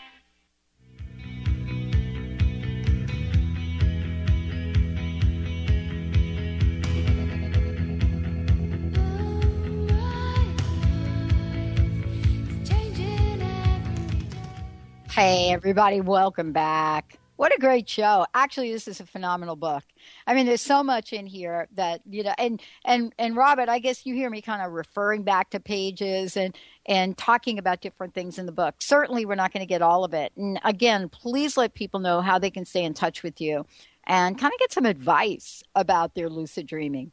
[15.11, 17.19] Hey, everybody, welcome back.
[17.35, 18.25] What a great show.
[18.33, 19.83] Actually, this is a phenomenal book.
[20.25, 23.79] I mean, there's so much in here that, you know, and, and, and Robert, I
[23.79, 28.13] guess you hear me kind of referring back to pages and, and talking about different
[28.13, 28.75] things in the book.
[28.79, 30.31] Certainly, we're not going to get all of it.
[30.37, 33.65] And again, please let people know how they can stay in touch with you
[34.07, 37.11] and kind of get some advice about their lucid dreaming.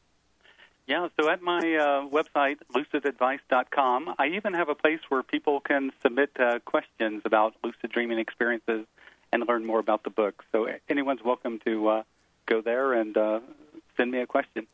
[0.89, 5.91] Yeah, so at my uh, website, lucidadvice.com, I even have a place where people can
[6.01, 8.87] submit uh, questions about lucid dreaming experiences
[9.31, 10.43] and learn more about the book.
[10.51, 12.03] So anyone's welcome to uh,
[12.47, 13.41] go there and uh,
[13.97, 14.65] send me a question.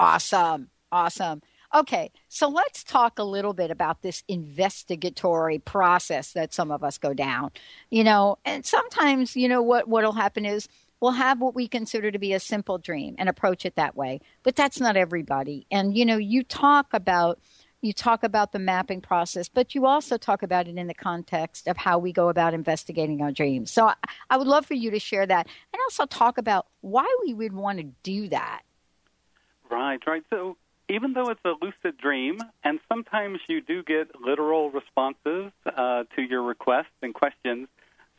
[0.00, 0.70] Awesome.
[0.90, 1.42] Awesome.
[1.74, 6.96] Okay, so let's talk a little bit about this investigatory process that some of us
[6.96, 7.50] go down.
[7.90, 10.66] You know, and sometimes, you know, what what'll happen is
[11.02, 14.20] will have what we consider to be a simple dream and approach it that way.
[14.44, 15.66] But that's not everybody.
[15.70, 17.40] And you know, you talk about
[17.84, 21.66] you talk about the mapping process, but you also talk about it in the context
[21.66, 23.72] of how we go about investigating our dreams.
[23.72, 23.94] So I,
[24.30, 27.52] I would love for you to share that and also talk about why we would
[27.52, 28.62] want to do that.
[29.68, 30.22] Right, right.
[30.30, 30.56] So
[30.88, 36.22] even though it's a lucid dream, and sometimes you do get literal responses uh, to
[36.22, 37.66] your requests and questions,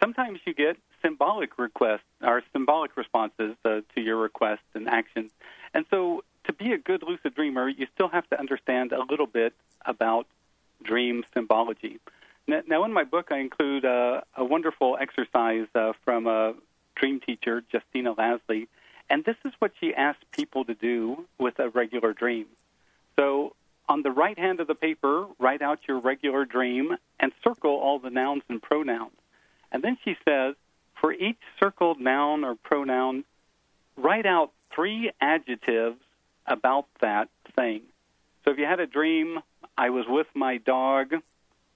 [0.02, 5.32] sometimes you get symbolic requests or symbolic responses uh, to your requests and actions.
[5.74, 9.28] And so, to be a good lucid dreamer, you still have to understand a little
[9.28, 9.54] bit
[9.86, 10.28] about
[10.84, 12.00] dream symbology.
[12.48, 16.54] Now, in my book, I include uh, a wonderful exercise uh, from a
[16.96, 18.68] dream teacher, Justina Lasley,
[19.10, 22.48] and this is what she asked people to do with a regular dream.
[23.18, 23.56] So,
[23.88, 28.00] on the right hand of the paper, write out your regular dream and circle all
[28.00, 29.18] the nouns and pronouns.
[29.72, 30.56] And then she says,
[31.00, 33.26] for each circled noun or pronoun,
[34.04, 36.00] write out three adjectives
[36.46, 37.82] about that thing.
[38.44, 39.40] So if you had a dream,
[39.78, 41.14] I was with my dog,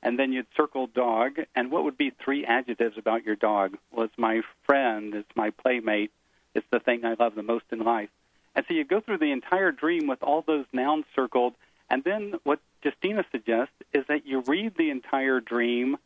[0.03, 3.77] and then you'd circle dog, and what would be three adjectives about your dog?
[3.91, 6.11] Well, it's my friend, it's my playmate,
[6.53, 8.09] it's the thing I love the most in life.
[8.55, 11.53] And so you go through the entire dream with all those nouns circled,
[11.89, 15.97] and then what Justina suggests is that you read the entire dream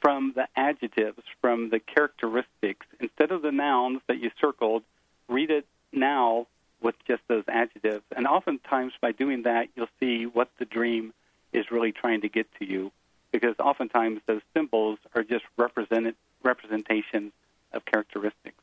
[0.00, 2.86] from the adjectives, from the characteristics.
[3.00, 4.82] Instead of the nouns that you circled,
[5.28, 6.46] read it now
[6.80, 8.04] with just those adjectives.
[8.14, 11.12] And oftentimes, by doing that, you'll see what the dream
[11.52, 12.92] is really trying to get to you.
[13.32, 17.32] Because oftentimes, those symbols are just represented, representations
[17.72, 18.56] of characteristics.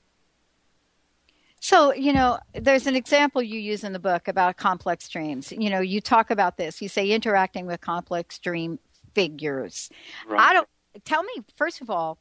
[1.59, 5.51] So, you know, there's an example you use in the book about complex dreams.
[5.51, 6.81] You know, you talk about this.
[6.81, 8.79] You say interacting with complex dream
[9.13, 9.89] figures.
[10.27, 10.39] Right.
[10.39, 10.67] I don't
[11.05, 12.17] tell me first of all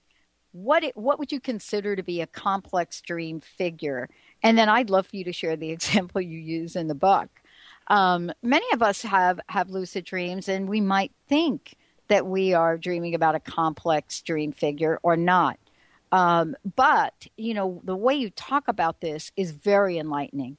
[0.53, 4.09] what it, what would you consider to be a complex dream figure
[4.42, 7.29] and then i'd love for you to share the example you use in the book.
[7.87, 11.74] Um, many of us have have lucid dreams and we might think
[12.09, 15.59] that we are dreaming about a complex dream figure or not.
[16.12, 20.57] Um, but you know the way you talk about this is very enlightening.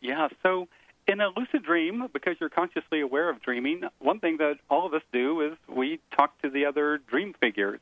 [0.00, 0.68] Yeah so
[1.06, 4.94] in a lucid dream, because you're consciously aware of dreaming, one thing that all of
[4.94, 7.80] us do is we talk to the other dream figures.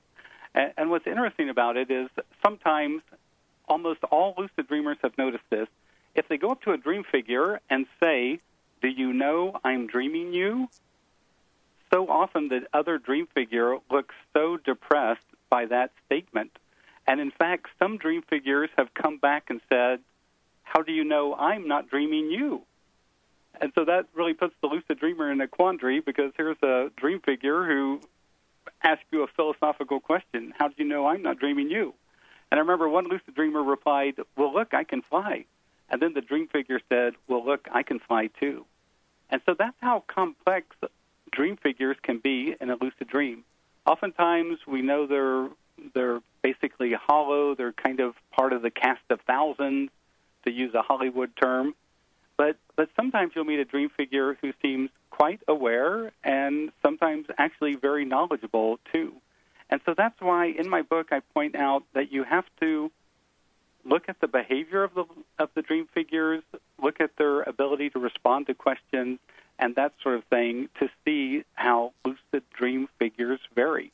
[0.55, 2.09] And, and what's interesting about it is
[2.45, 3.03] sometimes,
[3.73, 5.67] almost all lucid dreamers have noticed this.
[6.15, 8.39] If they go up to a dream figure and say,
[8.83, 10.69] Do you know I'm dreaming you?
[11.93, 16.51] So often the other dream figure looks so depressed by that statement.
[17.07, 20.01] And in fact, some dream figures have come back and said,
[20.65, 22.63] How do you know I'm not dreaming you?
[23.59, 27.21] And so that really puts the lucid dreamer in a quandary because here's a dream
[27.21, 28.01] figure who
[28.83, 31.95] asks you a philosophical question How do you know I'm not dreaming you?
[32.53, 35.47] And I remember one lucid dreamer replied, Well, look, I can fly.
[35.89, 38.67] And then the dream figure said, Well, look, I can fly too.
[39.31, 40.67] And so that's how complex
[41.31, 43.45] dream figures can be in a lucid dream.
[43.87, 45.49] Oftentimes we know they're
[45.95, 47.55] they're basically hollow.
[47.55, 49.89] They're kind of part of the cast of thousands,
[50.45, 51.75] to use a Hollywood term.
[52.37, 57.77] But but sometimes you'll meet a dream figure who seems quite aware and sometimes actually
[57.77, 59.15] very knowledgeable too.
[59.73, 62.91] And so that's why in my book I point out that you have to
[63.87, 65.07] look at the behavior of the
[65.39, 66.43] of the dream figures,
[66.81, 69.19] look at their ability to respond to questions
[69.59, 73.93] and that sort of thing to see how lucid dream figures vary.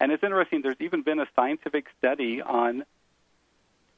[0.00, 2.84] And it's interesting, there's even been a scientific study on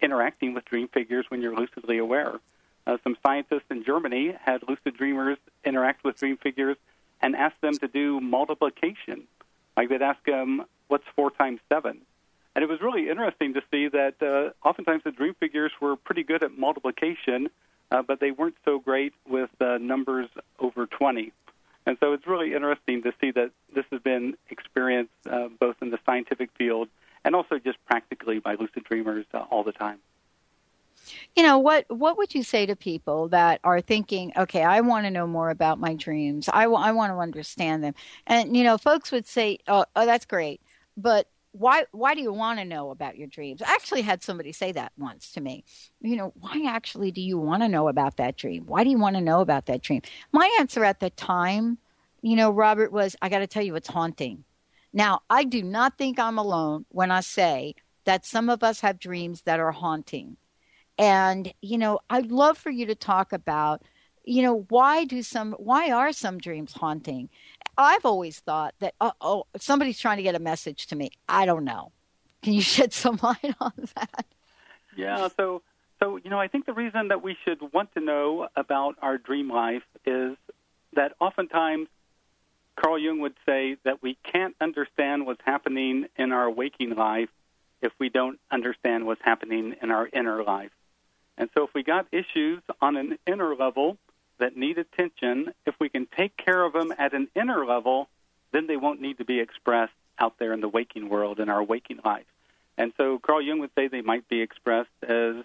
[0.02, 2.40] interacting with dream figures when you're lucidly aware.
[2.86, 6.76] Uh, some scientists in Germany had lucid dreamers interact with dream figures
[7.22, 9.22] and ask them to do multiplication.
[9.78, 12.02] Like they'd ask them, what's four times seven?
[12.54, 16.22] And it was really interesting to see that uh, oftentimes the dream figures were pretty
[16.22, 17.48] good at multiplication,
[17.90, 20.28] uh, but they weren't so great with uh, numbers
[20.58, 21.32] over 20.
[21.86, 25.90] And so it's really interesting to see that this has been experienced uh, both in
[25.90, 26.88] the scientific field
[27.24, 29.98] and also just practically by lucid dreamers uh, all the time.
[31.34, 31.86] You know what?
[31.88, 35.50] What would you say to people that are thinking, "Okay, I want to know more
[35.50, 36.48] about my dreams.
[36.52, 37.94] I, w- I want to understand them."
[38.26, 40.60] And you know, folks would say, "Oh, oh that's great,"
[40.96, 43.60] but why why do you want to know about your dreams?
[43.62, 45.64] I actually had somebody say that once to me.
[46.00, 48.64] You know why actually do you want to know about that dream?
[48.66, 50.00] Why do you want to know about that dream?
[50.32, 51.78] My answer at the time
[52.22, 54.44] you know robert was i got to tell you it's haunting.
[54.92, 57.74] Now i do not think i'm alone when i say
[58.04, 60.36] that some of us have dreams that are haunting.
[60.98, 63.82] And you know i'd love for you to talk about
[64.24, 67.28] you know why do some why are some dreams haunting
[67.76, 71.10] I've always thought that, uh, oh, somebody's trying to get a message to me.
[71.28, 71.92] I don't know.
[72.42, 74.26] Can you shed some light on that?
[74.96, 75.62] Yeah, so
[76.00, 79.16] so you know, I think the reason that we should want to know about our
[79.16, 80.36] dream life is
[80.94, 81.88] that oftentimes
[82.76, 87.30] Carl Jung would say that we can't understand what's happening in our waking life
[87.80, 90.72] if we don't understand what's happening in our inner life.
[91.38, 93.96] And so if we got issues on an inner level,
[94.38, 98.08] that need attention, if we can take care of them at an inner level,
[98.52, 101.62] then they won't need to be expressed out there in the waking world, in our
[101.62, 102.26] waking life.
[102.78, 105.36] And so Carl Jung would say they might be expressed as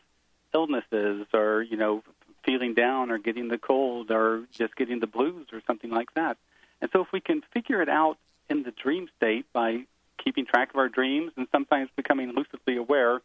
[0.53, 2.03] illnesses or, you know,
[2.43, 6.37] feeling down or getting the cold or just getting the blues or something like that.
[6.81, 8.17] And so if we can figure it out
[8.49, 9.81] in the dream state by
[10.17, 13.21] keeping track of our dreams and sometimes becoming lucidly aware,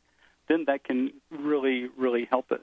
[0.48, 2.60] then that can really, really help us.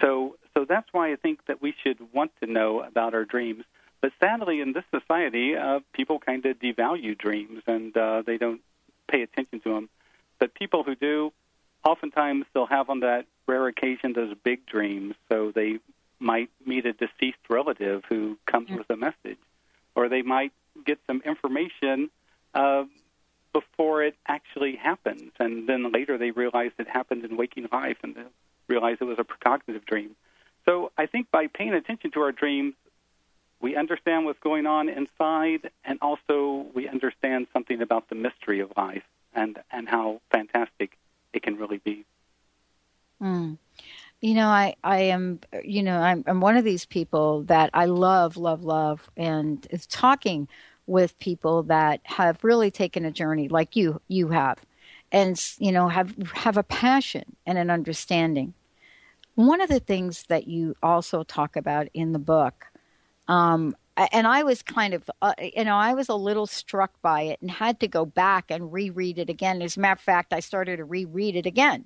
[0.00, 3.64] So, so that's why I think that we should want to know about our dreams.
[4.00, 8.60] But sadly, in this society, uh, people kind of devalue dreams and uh, they don't
[9.10, 9.88] pay attention to them.
[10.38, 11.32] But people who do,
[11.84, 15.14] oftentimes they'll have on that rare occasion those big dreams.
[15.30, 15.78] So they
[16.18, 19.38] might meet a deceased relative who comes with a message,
[19.94, 20.52] or they might
[20.84, 22.10] get some information
[22.54, 22.84] uh,
[23.52, 28.16] before it actually happens, and then later they realize it happened in waking life, and
[28.68, 30.16] realize it was a precognitive dream.
[30.64, 32.74] So I think by paying attention to our dreams,
[33.60, 38.72] we understand what's going on inside, and also we understand something about the mystery of
[38.76, 39.04] life
[39.34, 40.96] and, and how fantastic
[41.32, 42.04] it can really be.
[43.22, 43.58] Mm.
[44.20, 47.86] You know, I, I am, you know, I'm, I'm one of these people that I
[47.86, 50.48] love, love, love, and is talking
[50.86, 54.58] with people that have really taken a journey like you, you have
[55.14, 58.52] and you know have have a passion and an understanding.
[59.36, 62.66] One of the things that you also talk about in the book,
[63.26, 67.22] um, and I was kind of, uh, you know, I was a little struck by
[67.22, 69.60] it and had to go back and reread it again.
[69.62, 71.84] As a matter of fact, I started to reread it again.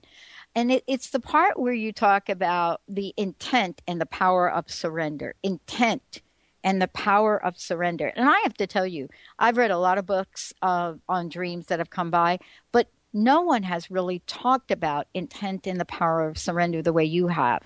[0.54, 4.70] And it, it's the part where you talk about the intent and the power of
[4.70, 5.34] surrender.
[5.42, 6.20] Intent
[6.64, 8.12] and the power of surrender.
[8.14, 9.08] And I have to tell you,
[9.38, 12.38] I've read a lot of books uh, on dreams that have come by,
[12.72, 17.04] but no one has really talked about intent and the power of surrender the way
[17.04, 17.62] you have.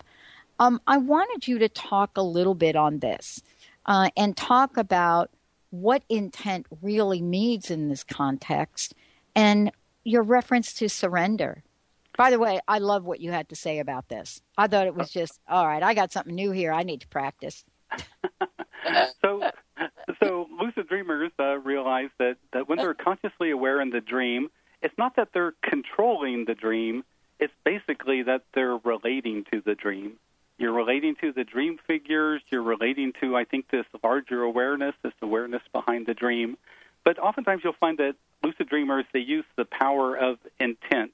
[0.58, 3.42] Um, I wanted you to talk a little bit on this
[3.86, 5.30] uh, and talk about
[5.70, 8.94] what intent really means in this context
[9.34, 9.72] and
[10.04, 11.62] your reference to surrender.
[12.16, 14.42] By the way, I love what you had to say about this.
[14.58, 15.82] I thought it was just all right.
[15.82, 16.72] I got something new here.
[16.72, 17.64] I need to practice.
[19.22, 19.50] so,
[20.22, 24.48] so lucid dreamers uh, realize that that when they're consciously aware in the dream,
[24.82, 27.04] it's not that they're controlling the dream,
[27.38, 30.14] it's basically that they're relating to the dream.
[30.58, 35.14] You're relating to the dream figures, you're relating to, I think, this larger awareness, this
[35.22, 36.56] awareness behind the dream.
[37.04, 38.14] But oftentimes you'll find that
[38.44, 41.12] lucid dreamers, they use the power of intent.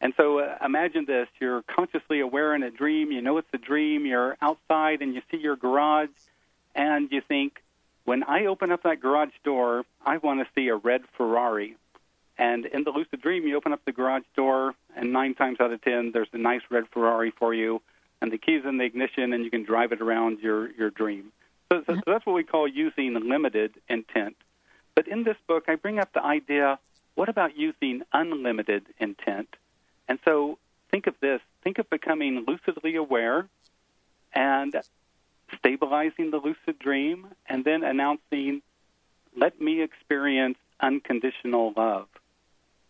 [0.00, 3.58] And so uh, imagine this you're consciously aware in a dream, you know it's a
[3.58, 6.08] dream, you're outside and you see your garage,
[6.74, 7.62] and you think,
[8.04, 11.76] when I open up that garage door, I want to see a red Ferrari.
[12.38, 15.72] And in the lucid dream, you open up the garage door, and nine times out
[15.72, 17.82] of ten, there's a nice red Ferrari for you,
[18.20, 21.32] and the keys in the ignition, and you can drive it around your your dream.
[21.70, 24.36] So, so, so that's what we call using limited intent.
[24.94, 26.78] But in this book, I bring up the idea:
[27.14, 29.48] what about using unlimited intent?
[30.08, 30.58] And so,
[30.90, 33.46] think of this: think of becoming lucidly aware,
[34.32, 34.74] and
[35.58, 38.62] stabilizing the lucid dream, and then announcing,
[39.36, 42.08] "Let me experience unconditional love."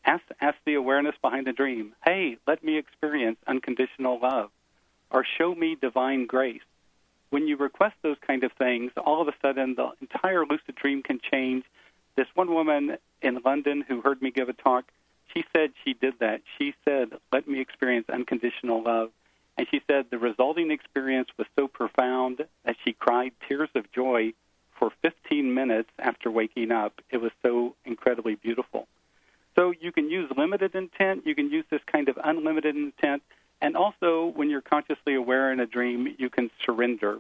[0.05, 4.51] Ask, ask the awareness behind the dream, hey, let me experience unconditional love,
[5.11, 6.63] or show me divine grace.
[7.31, 11.03] When you request those kind of things, all of a sudden the entire lucid dream
[11.03, 11.65] can change.
[12.17, 14.85] This one woman in London who heard me give a talk,
[15.33, 16.43] she said she did that.
[16.59, 19.11] She said, let me experience unconditional love.
[19.57, 24.33] And she said the resulting experience was so profound that she cried tears of joy
[24.79, 27.01] for 15 minutes after waking up.
[27.11, 28.89] It was so incredibly beautiful.
[29.55, 33.23] So you can use limited intent, you can use this kind of unlimited intent,
[33.61, 37.19] and also when you're consciously aware in a dream, you can surrender.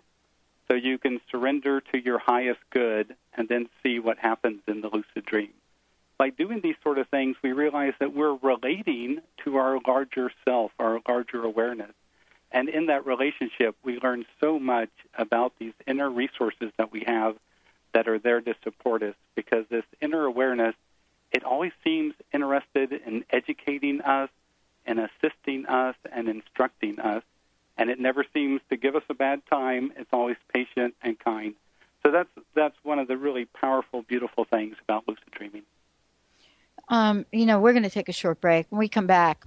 [0.68, 4.88] So you can surrender to your highest good and then see what happens in the
[4.88, 5.50] lucid dream.
[6.16, 10.70] By doing these sort of things, we realize that we're relating to our larger self,
[10.78, 11.92] our larger awareness.
[12.50, 17.36] And in that relationship, we learn so much about these inner resources that we have
[17.92, 20.74] that are there to support us because this inner awareness
[21.32, 24.30] it always seems interested in educating us
[24.86, 27.22] and assisting us and instructing us,
[27.78, 29.92] and it never seems to give us a bad time.
[29.96, 31.54] It's always patient and kind.
[32.02, 35.62] So that's that's one of the really powerful, beautiful things about lucid dreaming.
[36.88, 38.66] Um, you know, we're going to take a short break.
[38.70, 39.44] When we come back,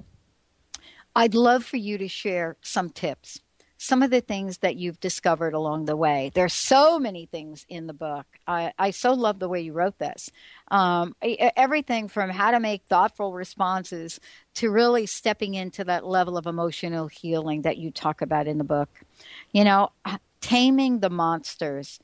[1.15, 3.41] I'd love for you to share some tips
[3.77, 6.31] some of the things that you've discovered along the way.
[6.33, 8.25] There's so many things in the book.
[8.47, 10.29] I, I so love the way you wrote this.
[10.71, 14.19] Um, everything from how to make thoughtful responses
[14.55, 18.63] to really stepping into that level of emotional healing that you talk about in the
[18.63, 18.89] book.
[19.51, 19.91] You know,
[20.41, 21.99] taming the monsters.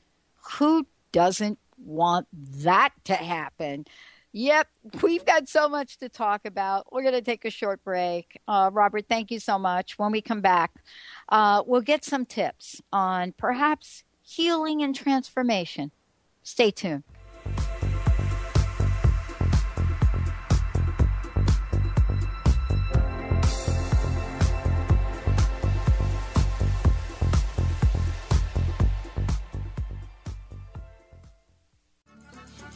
[0.58, 3.86] Who doesn't want that to happen?
[4.34, 4.66] Yep,
[5.02, 6.90] we've got so much to talk about.
[6.90, 8.40] We're going to take a short break.
[8.48, 9.98] Uh, Robert, thank you so much.
[9.98, 10.72] When we come back,
[11.28, 15.90] uh, we'll get some tips on perhaps healing and transformation.
[16.42, 17.04] Stay tuned.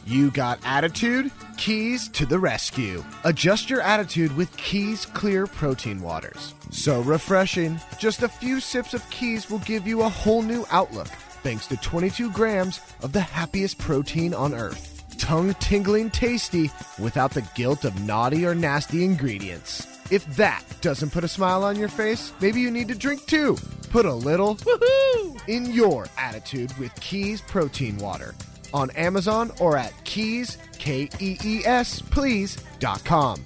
[0.05, 1.31] You got attitude?
[1.57, 3.03] Keys to the rescue.
[3.23, 6.53] Adjust your attitude with Keys Clear Protein Waters.
[6.71, 7.79] So refreshing.
[7.99, 11.07] Just a few sips of Keys will give you a whole new outlook
[11.43, 15.03] thanks to 22 grams of the happiest protein on earth.
[15.17, 19.87] Tongue tingling tasty without the guilt of naughty or nasty ingredients.
[20.11, 23.57] If that doesn't put a smile on your face, maybe you need to drink too.
[23.89, 28.35] Put a little woohoo in your attitude with Keys Protein Water
[28.77, 33.43] on Amazon or at keys, K E E S, please.com.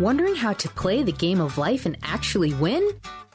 [0.00, 2.88] Wondering how to play the game of life and actually win?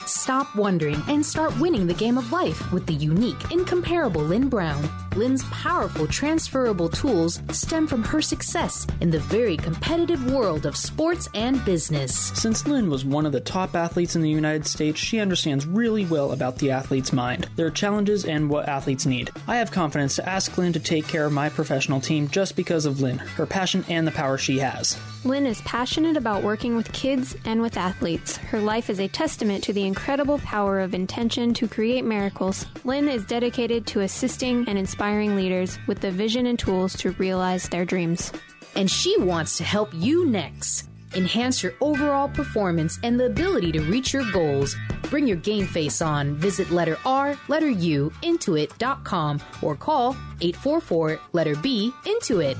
[0.05, 4.89] Stop wondering and start winning the game of life with the unique, incomparable Lynn Brown.
[5.15, 11.29] Lynn's powerful transferable tools stem from her success in the very competitive world of sports
[11.35, 12.15] and business.
[12.33, 16.05] Since Lynn was one of the top athletes in the United States, she understands really
[16.05, 19.29] well about the athlete's mind, their challenges, and what athletes need.
[19.47, 22.85] I have confidence to ask Lynn to take care of my professional team just because
[22.85, 24.97] of Lynn, her passion, and the power she has.
[25.23, 28.37] Lynn is passionate about working with kids and with athletes.
[28.37, 32.65] Her life is a testament to the incredible power of intention to create miracles.
[32.83, 37.69] Lynn is dedicated to assisting and inspiring leaders with the vision and tools to realize
[37.69, 38.33] their dreams.
[38.75, 40.89] And she wants to help you next.
[41.13, 44.75] Enhance your overall performance and the ability to reach your goals.
[45.11, 46.33] Bring your game face on.
[46.37, 52.57] Visit letter R, letter U, intuit.com or call 844 letter B, Intuit.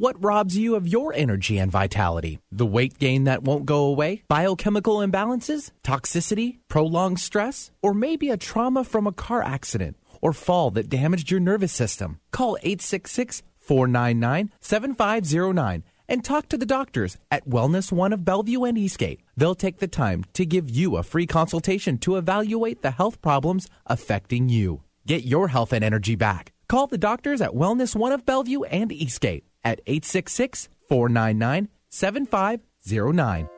[0.00, 2.38] What robs you of your energy and vitality?
[2.52, 4.22] The weight gain that won't go away?
[4.28, 5.72] Biochemical imbalances?
[5.82, 6.58] Toxicity?
[6.68, 7.72] Prolonged stress?
[7.82, 12.20] Or maybe a trauma from a car accident or fall that damaged your nervous system?
[12.30, 18.78] Call 866 499 7509 and talk to the doctors at Wellness One of Bellevue and
[18.78, 19.20] Eastgate.
[19.36, 23.68] They'll take the time to give you a free consultation to evaluate the health problems
[23.84, 24.84] affecting you.
[25.08, 26.52] Get your health and energy back.
[26.68, 33.57] Call the doctors at Wellness One of Bellevue and Eastgate at 866 499 7509.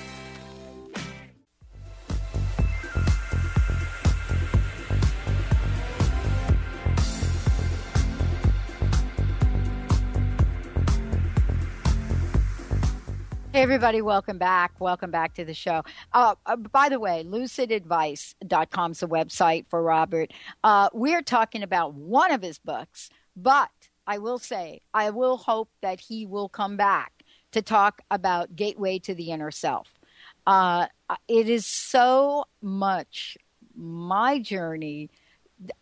[13.61, 14.71] Everybody, welcome back.
[14.79, 15.83] Welcome back to the show.
[16.13, 20.33] Uh, uh, by the way, lucidadvice.com is the website for Robert.
[20.63, 23.69] Uh, we're talking about one of his books, but
[24.07, 27.13] I will say, I will hope that he will come back
[27.51, 29.87] to talk about Gateway to the Inner Self.
[30.47, 30.87] Uh,
[31.27, 33.37] it is so much
[33.75, 35.11] my journey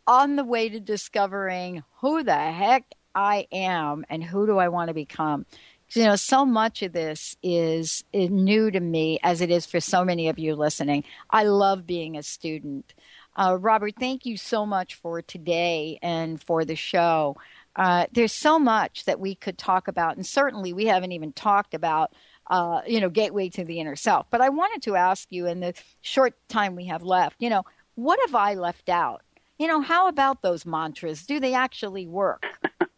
[0.05, 4.89] on the way to discovering who the heck I am and who do I want
[4.89, 5.45] to become
[5.93, 9.79] you know, so much of this is, is new to me as it is for
[9.79, 11.03] so many of you listening.
[11.29, 12.93] I love being a student.
[13.35, 17.37] Uh, Robert, thank you so much for today and for the show.
[17.75, 21.73] Uh, there's so much that we could talk about, and certainly we haven't even talked
[21.73, 22.13] about,
[22.47, 24.27] uh, you know, gateway to the inner self.
[24.29, 27.63] But I wanted to ask you in the short time we have left, you know,
[27.95, 29.21] what have I left out?
[29.57, 31.25] You know, how about those mantras?
[31.25, 32.45] Do they actually work?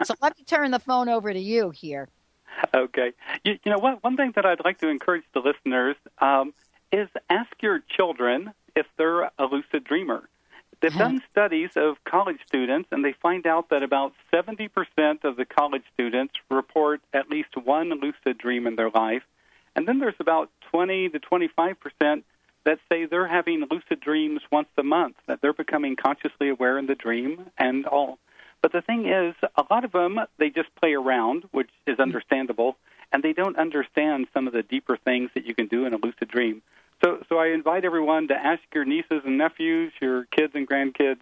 [0.03, 2.07] so let me turn the phone over to you here.
[2.73, 3.13] Okay.
[3.43, 6.53] You, you know, one, one thing that I'd like to encourage the listeners um,
[6.91, 10.27] is ask your children if they're a lucid dreamer.
[10.81, 14.69] They've done studies of college students, and they find out that about 70%
[15.23, 19.21] of the college students report at least one lucid dream in their life.
[19.75, 22.23] And then there's about 20 to 25%
[22.63, 26.87] that say they're having lucid dreams once a month, that they're becoming consciously aware in
[26.87, 28.17] the dream and all.
[28.61, 32.77] But the thing is, a lot of them, they just play around, which is understandable,
[33.11, 35.97] and they don't understand some of the deeper things that you can do in a
[35.97, 36.61] lucid dream.
[37.03, 41.19] So, so I invite everyone to ask your nieces and nephews, your kids and grandkids,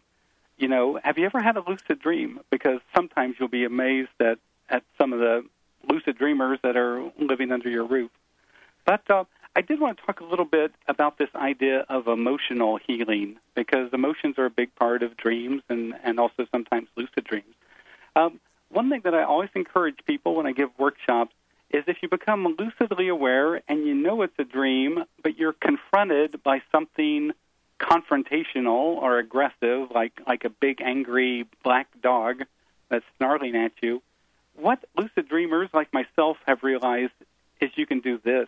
[0.57, 2.41] you know, have you ever had a lucid dream?
[2.49, 5.45] Because sometimes you'll be amazed at, at some of the
[5.89, 8.11] lucid dreamers that are living under your roof.
[8.85, 9.23] But uh,
[9.55, 13.91] I did want to talk a little bit about this idea of emotional healing because
[13.93, 17.55] emotions are a big part of dreams and, and also sometimes lucid dreams.
[18.15, 18.39] Um,
[18.69, 21.33] one thing that I always encourage people when I give workshops
[21.71, 26.41] is if you become lucidly aware and you know it's a dream, but you're confronted
[26.43, 27.31] by something
[27.79, 32.43] confrontational or aggressive, like, like a big angry black dog
[32.89, 34.01] that's snarling at you,
[34.55, 37.13] what lucid dreamers like myself have realized
[37.61, 38.47] is you can do this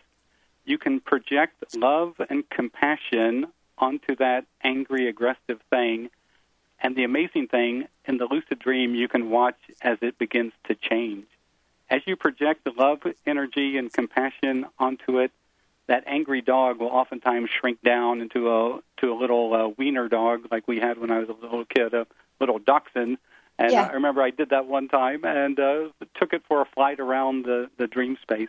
[0.64, 3.46] you can project love and compassion
[3.78, 6.10] onto that angry, aggressive thing.
[6.80, 10.74] And the amazing thing, in the lucid dream, you can watch as it begins to
[10.74, 11.26] change.
[11.88, 15.30] As you project the love, energy, and compassion onto it,
[15.88, 20.46] that angry dog will oftentimes shrink down into a to a little uh, wiener dog,
[20.50, 22.06] like we had when I was a little kid, a
[22.40, 23.18] little dachshund.
[23.58, 23.88] And Yeah.
[23.88, 25.88] I remember I did that one time and uh,
[26.18, 28.48] took it for a flight around the the dream space.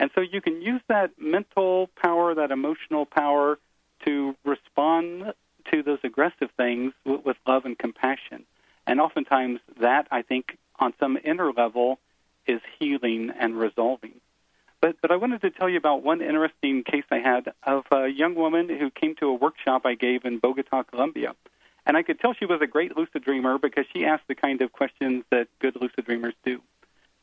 [0.00, 3.58] And so you can use that mental power, that emotional power,
[4.06, 5.34] to respond
[5.70, 8.44] to those aggressive things with, with love and compassion.
[8.86, 11.98] And oftentimes, that, I think, on some inner level,
[12.46, 14.14] is healing and resolving.
[14.80, 18.08] But, but I wanted to tell you about one interesting case I had of a
[18.08, 21.34] young woman who came to a workshop I gave in Bogota, Colombia.
[21.84, 24.62] And I could tell she was a great lucid dreamer because she asked the kind
[24.62, 26.62] of questions that good lucid dreamers do.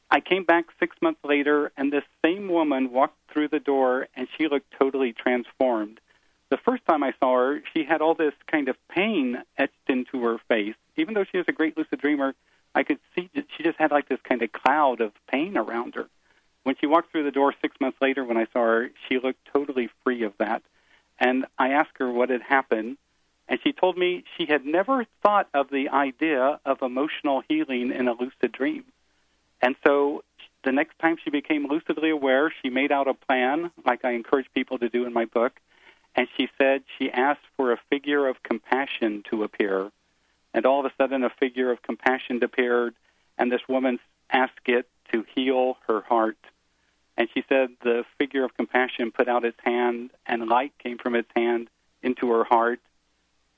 [0.10, 4.28] I came back six months later, and this same woman walked through the door, and
[4.38, 6.00] she looked totally transformed.
[6.50, 10.24] The first time I saw her, she had all this kind of pain etched into
[10.24, 10.76] her face.
[10.96, 12.36] Even though she was a great lucid dreamer,
[12.74, 15.96] I could see that she just had like this kind of cloud of pain around
[15.96, 16.08] her.
[16.64, 19.46] When she walked through the door six months later, when I saw her, she looked
[19.52, 20.64] totally free of that.
[21.20, 22.98] And I asked her what had happened,
[23.50, 28.08] and she told me she had never thought of the idea of emotional healing in
[28.08, 28.86] a lucid dream.
[29.62, 30.24] And so
[30.64, 34.48] the next time she became lucidly aware, she made out a plan, like I encourage
[34.54, 35.54] people to do in my book.
[36.16, 39.92] And she said she asked for a figure of compassion to appear.
[40.54, 42.96] And all of a sudden, a figure of compassion appeared,
[43.38, 44.00] and this woman
[44.32, 46.38] asked it to heal her heart.
[47.16, 51.16] And she said the figure of compassion put out its hand, and light came from
[51.16, 51.70] its hand
[52.02, 52.80] into her heart.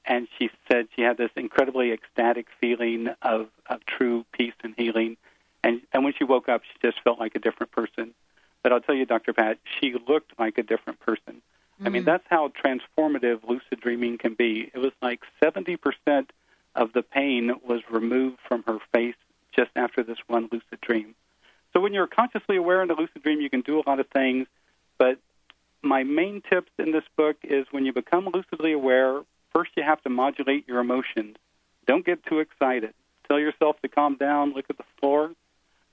[0.06, 5.18] And she said she had this incredibly ecstatic feeling of, of true peace and healing.
[5.64, 8.14] And, and when she woke up, she just felt like a different person.
[8.64, 9.34] But I'll tell you, Dr.
[9.34, 11.42] Pat, she looked like a different person.
[11.84, 12.06] I mean, Mm.
[12.06, 14.70] that's how transformative lucid dreaming can be.
[14.74, 16.32] It was like 70%
[16.76, 19.16] of the pain was removed from her face
[19.56, 21.16] just after this one lucid dream.
[21.74, 24.08] So when you're consciously aware in a lucid dream, you can do a lot of
[24.08, 24.48] things.
[24.98, 25.20] But
[25.82, 29.22] my main tips in this book is when you become lucidly aware,
[29.54, 31.38] first you have to modulate your emotions.
[31.86, 32.94] Don't get too excited.
[33.28, 35.32] Tell yourself to calm down, look at the floor.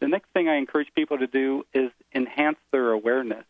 [0.01, 3.45] The next thing I encourage people to do is enhance their awareness.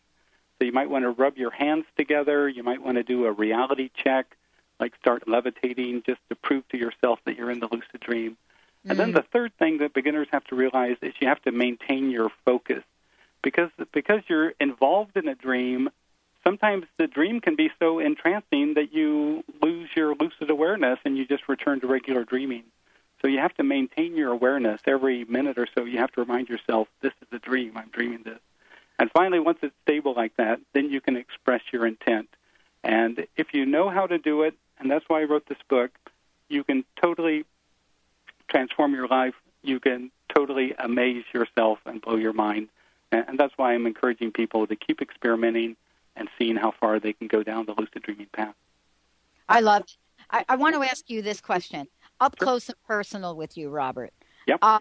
[0.57, 2.47] So you might want to rub your hands together.
[2.47, 4.35] You might want to do a reality check,
[4.79, 8.37] like start levitating just to prove to yourself that you're in the lucid dream.
[8.85, 9.15] And then mm.
[9.15, 12.83] the third thing that beginners have to realize is you have to maintain your focus.
[13.43, 15.89] Because because you're involved in a dream,
[16.43, 21.25] sometimes the dream can be so entrancing that you lose your lucid awareness and you
[21.25, 22.63] just return to regular dreaming.
[23.21, 25.85] So you have to maintain your awareness every minute or so.
[25.85, 27.73] You have to remind yourself, this is a dream.
[27.75, 28.39] I'm dreaming this.
[28.99, 32.29] And finally, once it's stable like that, then you can express your intent.
[32.83, 35.91] And if you know how to do it, and that's why I wrote this book,
[36.49, 37.45] you can totally
[38.47, 39.33] transform your life.
[39.63, 42.69] You can totally amaze yourself and blow your mind.
[43.11, 45.75] And, that's why I'm encouraging people to keep experimenting
[46.15, 48.55] and seeing how far they can go down the lucid dreaming path.
[49.47, 49.83] I love.
[50.29, 51.87] I, I want to ask you this question
[52.19, 54.13] up close and personal with you, Robert.
[54.47, 54.59] Yep.
[54.61, 54.79] Uh,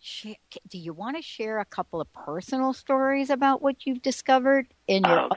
[0.00, 0.34] sh-
[0.68, 5.04] do you want to share a couple of personal stories about what you've discovered in
[5.04, 5.28] your Oh,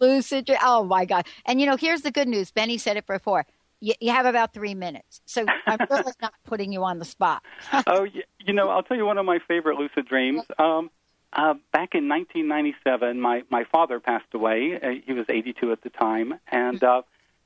[0.00, 0.50] lucid?
[0.62, 1.26] Oh, my God.
[1.46, 2.50] And, you know, here's the good news.
[2.50, 3.46] Benny said it before.
[3.80, 5.20] You, you have about three minutes.
[5.26, 7.42] So I'm really not putting you on the spot.
[7.86, 8.06] oh,
[8.40, 10.42] you know, I'll tell you one of my favorite lucid dreams.
[10.58, 10.90] Um,
[11.32, 14.78] uh, back in 1997, my my father passed away.
[14.80, 17.02] Uh, he was 82 at the time, and uh,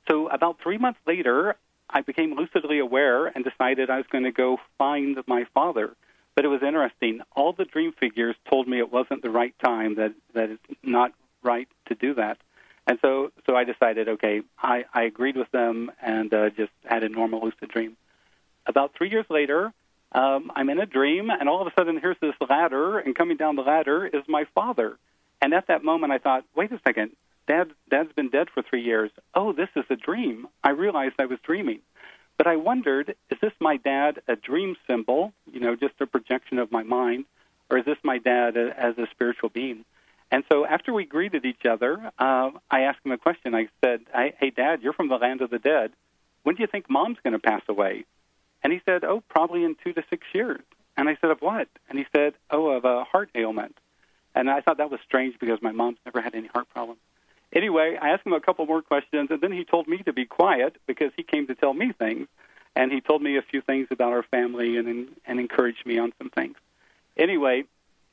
[0.07, 1.55] so about three months later,
[1.89, 5.95] I became lucidly aware and decided I was going to go find my father.
[6.35, 7.21] But it was interesting.
[7.35, 9.95] All the dream figures told me it wasn't the right time.
[9.95, 11.11] That that it's not
[11.43, 12.37] right to do that.
[12.87, 17.03] And so, so I decided, okay, I, I agreed with them and uh, just had
[17.03, 17.95] a normal lucid dream.
[18.65, 19.71] About three years later,
[20.11, 23.37] um, I'm in a dream, and all of a sudden, here's this ladder, and coming
[23.37, 24.97] down the ladder is my father.
[25.39, 27.11] And at that moment, I thought, wait a second,
[27.49, 29.09] Dad, Dad's been dead for three years.
[29.33, 30.47] Oh, this is a dream.
[30.63, 31.79] I realized I was dreaming.
[32.37, 36.59] But I wondered, is this my dad a dream symbol, you know, just a projection
[36.59, 37.25] of my mind,
[37.71, 39.83] or is this my dad a, as a spiritual being?
[40.31, 43.55] And so after we greeted each other, uh, I asked him a question.
[43.55, 45.91] I said, Hey, Dad, you're from the land of the dead.
[46.43, 48.05] When do you think Mom's going to pass away?
[48.63, 50.61] And he said, Oh, probably in two to six years.
[50.95, 51.67] And I said, Of what?
[51.89, 53.75] And he said, Oh, of a heart ailment.
[54.35, 56.99] And I thought that was strange because my mom's never had any heart problems.
[57.53, 60.25] Anyway, I asked him a couple more questions, and then he told me to be
[60.25, 62.27] quiet because he came to tell me things.
[62.75, 66.13] And he told me a few things about our family and, and encouraged me on
[66.19, 66.55] some things.
[67.17, 67.63] Anyway,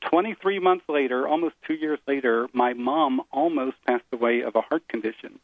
[0.01, 4.89] 23 months later, almost two years later, my mom almost passed away of a heart
[4.89, 5.39] condition.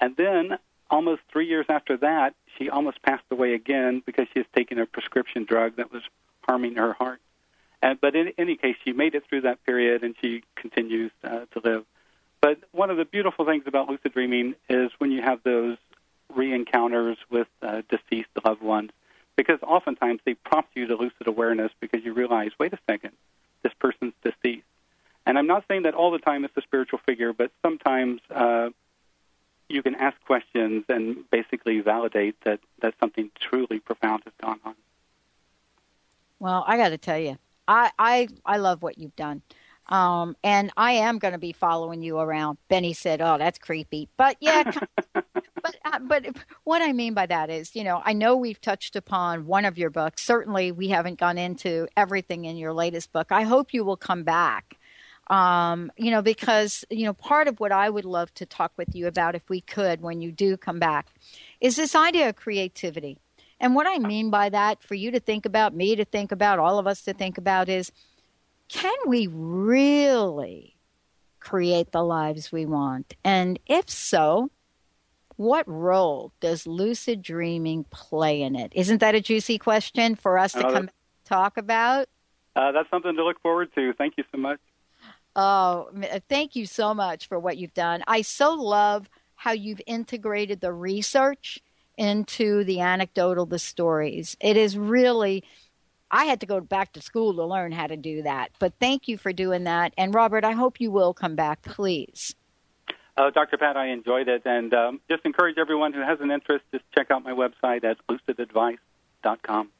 [0.00, 0.58] And then,
[0.90, 4.86] almost three years after that, she almost passed away again because she was taking a
[4.86, 6.02] prescription drug that was
[6.42, 7.20] harming her heart.
[7.82, 11.44] And, but in any case, she made it through that period and she continues uh,
[11.52, 11.84] to live.
[12.40, 15.76] But one of the beautiful things about lucid dreaming is when you have those
[16.34, 18.90] re-encounters with uh, deceased loved ones,
[19.36, 23.12] because oftentimes they prompt you to lucid awareness because you realize, wait a second,
[23.62, 24.66] this person's deceased.
[25.26, 28.70] And I'm not saying that all the time it's a spiritual figure, but sometimes uh,
[29.68, 34.74] you can ask questions and basically validate that, that something truly profound has gone on.
[36.40, 37.36] Well, I got to tell you,
[37.66, 39.42] I, I I love what you've done,
[39.88, 42.58] um, and I am going to be following you around.
[42.68, 44.70] Benny said, "Oh, that's creepy," but yeah,
[45.14, 46.26] but uh, but
[46.64, 49.78] what I mean by that is, you know, I know we've touched upon one of
[49.78, 50.22] your books.
[50.24, 53.32] Certainly, we haven't gone into everything in your latest book.
[53.32, 54.76] I hope you will come back.
[55.28, 58.94] Um, you know, because you know, part of what I would love to talk with
[58.94, 61.08] you about, if we could, when you do come back,
[61.60, 63.18] is this idea of creativity.
[63.60, 66.58] And what I mean by that, for you to think about, me to think about,
[66.58, 67.90] all of us to think about, is
[68.68, 70.76] can we really
[71.40, 73.14] create the lives we want?
[73.24, 74.50] And if so,
[75.36, 78.72] what role does lucid dreaming play in it?
[78.74, 82.08] Isn't that a juicy question for us to Oh, come that- back and talk about?
[82.56, 83.92] Uh, that's something to look forward to.
[83.92, 84.58] Thank you so much.
[85.36, 85.90] Oh,
[86.28, 88.02] thank you so much for what you've done.
[88.08, 91.60] I so love how you've integrated the research
[91.96, 94.36] into the anecdotal, the stories.
[94.40, 95.44] It is really,
[96.10, 98.50] I had to go back to school to learn how to do that.
[98.58, 99.92] But thank you for doing that.
[99.98, 102.34] And Robert, I hope you will come back, please.
[103.16, 103.58] Uh, Dr.
[103.58, 107.10] Pat, I enjoyed it, and um, just encourage everyone who has an interest, just check
[107.10, 109.70] out my website at lucidadvice.com.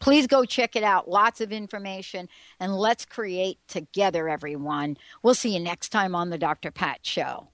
[0.00, 1.08] Please go check it out.
[1.08, 2.28] Lots of information.
[2.60, 4.96] And let's create together, everyone.
[5.22, 6.70] We'll see you next time on the Dr.
[6.70, 7.48] Pat Show.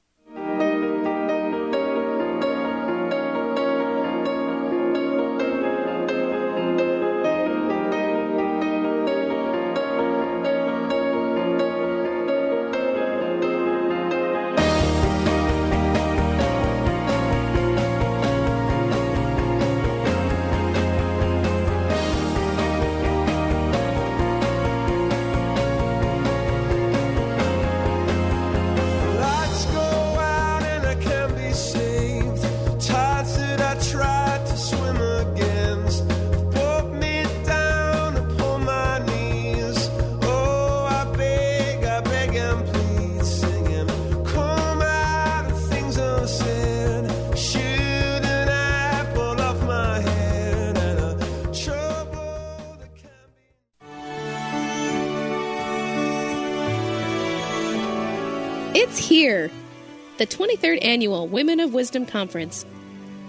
[60.74, 62.64] 23rd Annual Women of Wisdom Conference,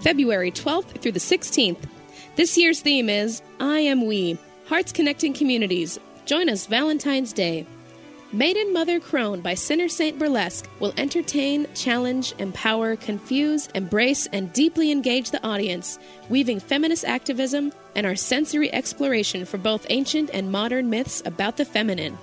[0.00, 1.78] February 12th through the 16th.
[2.36, 5.98] This year's theme is I Am We, Hearts Connecting Communities.
[6.24, 7.66] Join us Valentine's Day.
[8.32, 14.90] Maiden Mother Crone by Sinner Saint Burlesque will entertain, challenge, empower, confuse, embrace, and deeply
[14.90, 20.90] engage the audience, weaving feminist activism and our sensory exploration for both ancient and modern
[20.90, 22.18] myths about the feminine.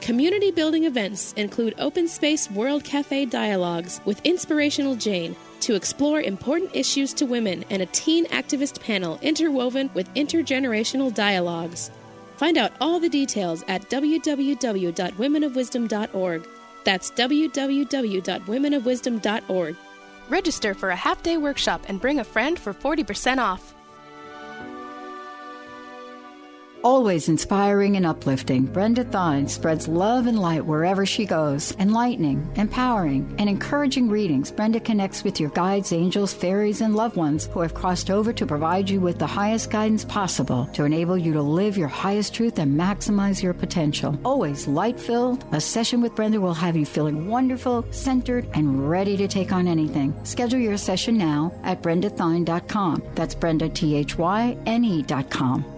[0.00, 6.70] Community building events include open space World Cafe dialogues with Inspirational Jane to explore important
[6.74, 11.90] issues to women and a teen activist panel interwoven with intergenerational dialogues.
[12.36, 16.48] Find out all the details at www.womenofwisdom.org.
[16.84, 19.76] That's www.womenofwisdom.org.
[20.28, 23.74] Register for a half day workshop and bring a friend for 40% off.
[26.84, 31.74] Always inspiring and uplifting, Brenda Thyne spreads love and light wherever she goes.
[31.80, 37.46] Enlightening, empowering, and encouraging readings, Brenda connects with your guides, angels, fairies, and loved ones
[37.46, 41.32] who have crossed over to provide you with the highest guidance possible to enable you
[41.32, 44.16] to live your highest truth and maximize your potential.
[44.24, 49.16] Always light filled, a session with Brenda will have you feeling wonderful, centered, and ready
[49.16, 50.14] to take on anything.
[50.24, 53.02] Schedule your session now at brendathyne.com.
[53.16, 55.77] That's Brenda, T H Y N E.com.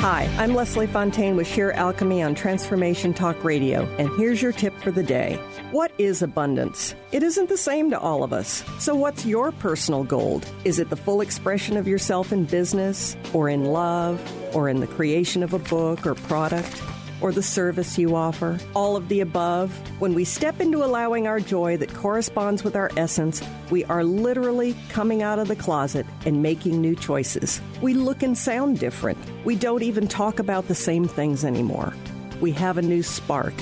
[0.00, 4.72] Hi, I'm Leslie Fontaine with Sheer Alchemy on Transformation Talk Radio, and here's your tip
[4.80, 5.34] for the day.
[5.72, 6.94] What is abundance?
[7.10, 8.62] It isn't the same to all of us.
[8.78, 10.48] So, what's your personal gold?
[10.64, 14.22] Is it the full expression of yourself in business, or in love,
[14.54, 16.80] or in the creation of a book or product?
[17.20, 19.70] Or the service you offer, all of the above.
[20.00, 24.76] When we step into allowing our joy that corresponds with our essence, we are literally
[24.88, 27.60] coming out of the closet and making new choices.
[27.82, 29.18] We look and sound different.
[29.44, 31.94] We don't even talk about the same things anymore.
[32.40, 33.54] We have a new spark.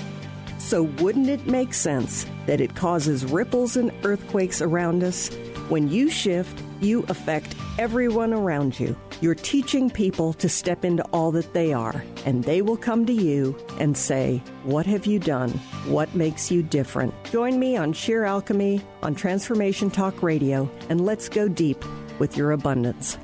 [0.59, 5.29] So, wouldn't it make sense that it causes ripples and earthquakes around us?
[5.69, 8.97] When you shift, you affect everyone around you.
[9.23, 13.13] You're teaching people to step into all that they are, and they will come to
[13.15, 15.51] you and say, What have you done?
[15.87, 17.15] What makes you different?
[17.25, 21.83] Join me on Sheer Alchemy on Transformation Talk Radio, and let's go deep
[22.19, 23.17] with your abundance.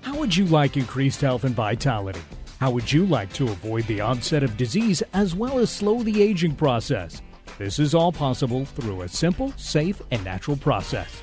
[0.00, 2.20] How would you like increased health and vitality?
[2.58, 6.22] How would you like to avoid the onset of disease as well as slow the
[6.22, 7.22] aging process?
[7.56, 11.22] This is all possible through a simple, safe, and natural process.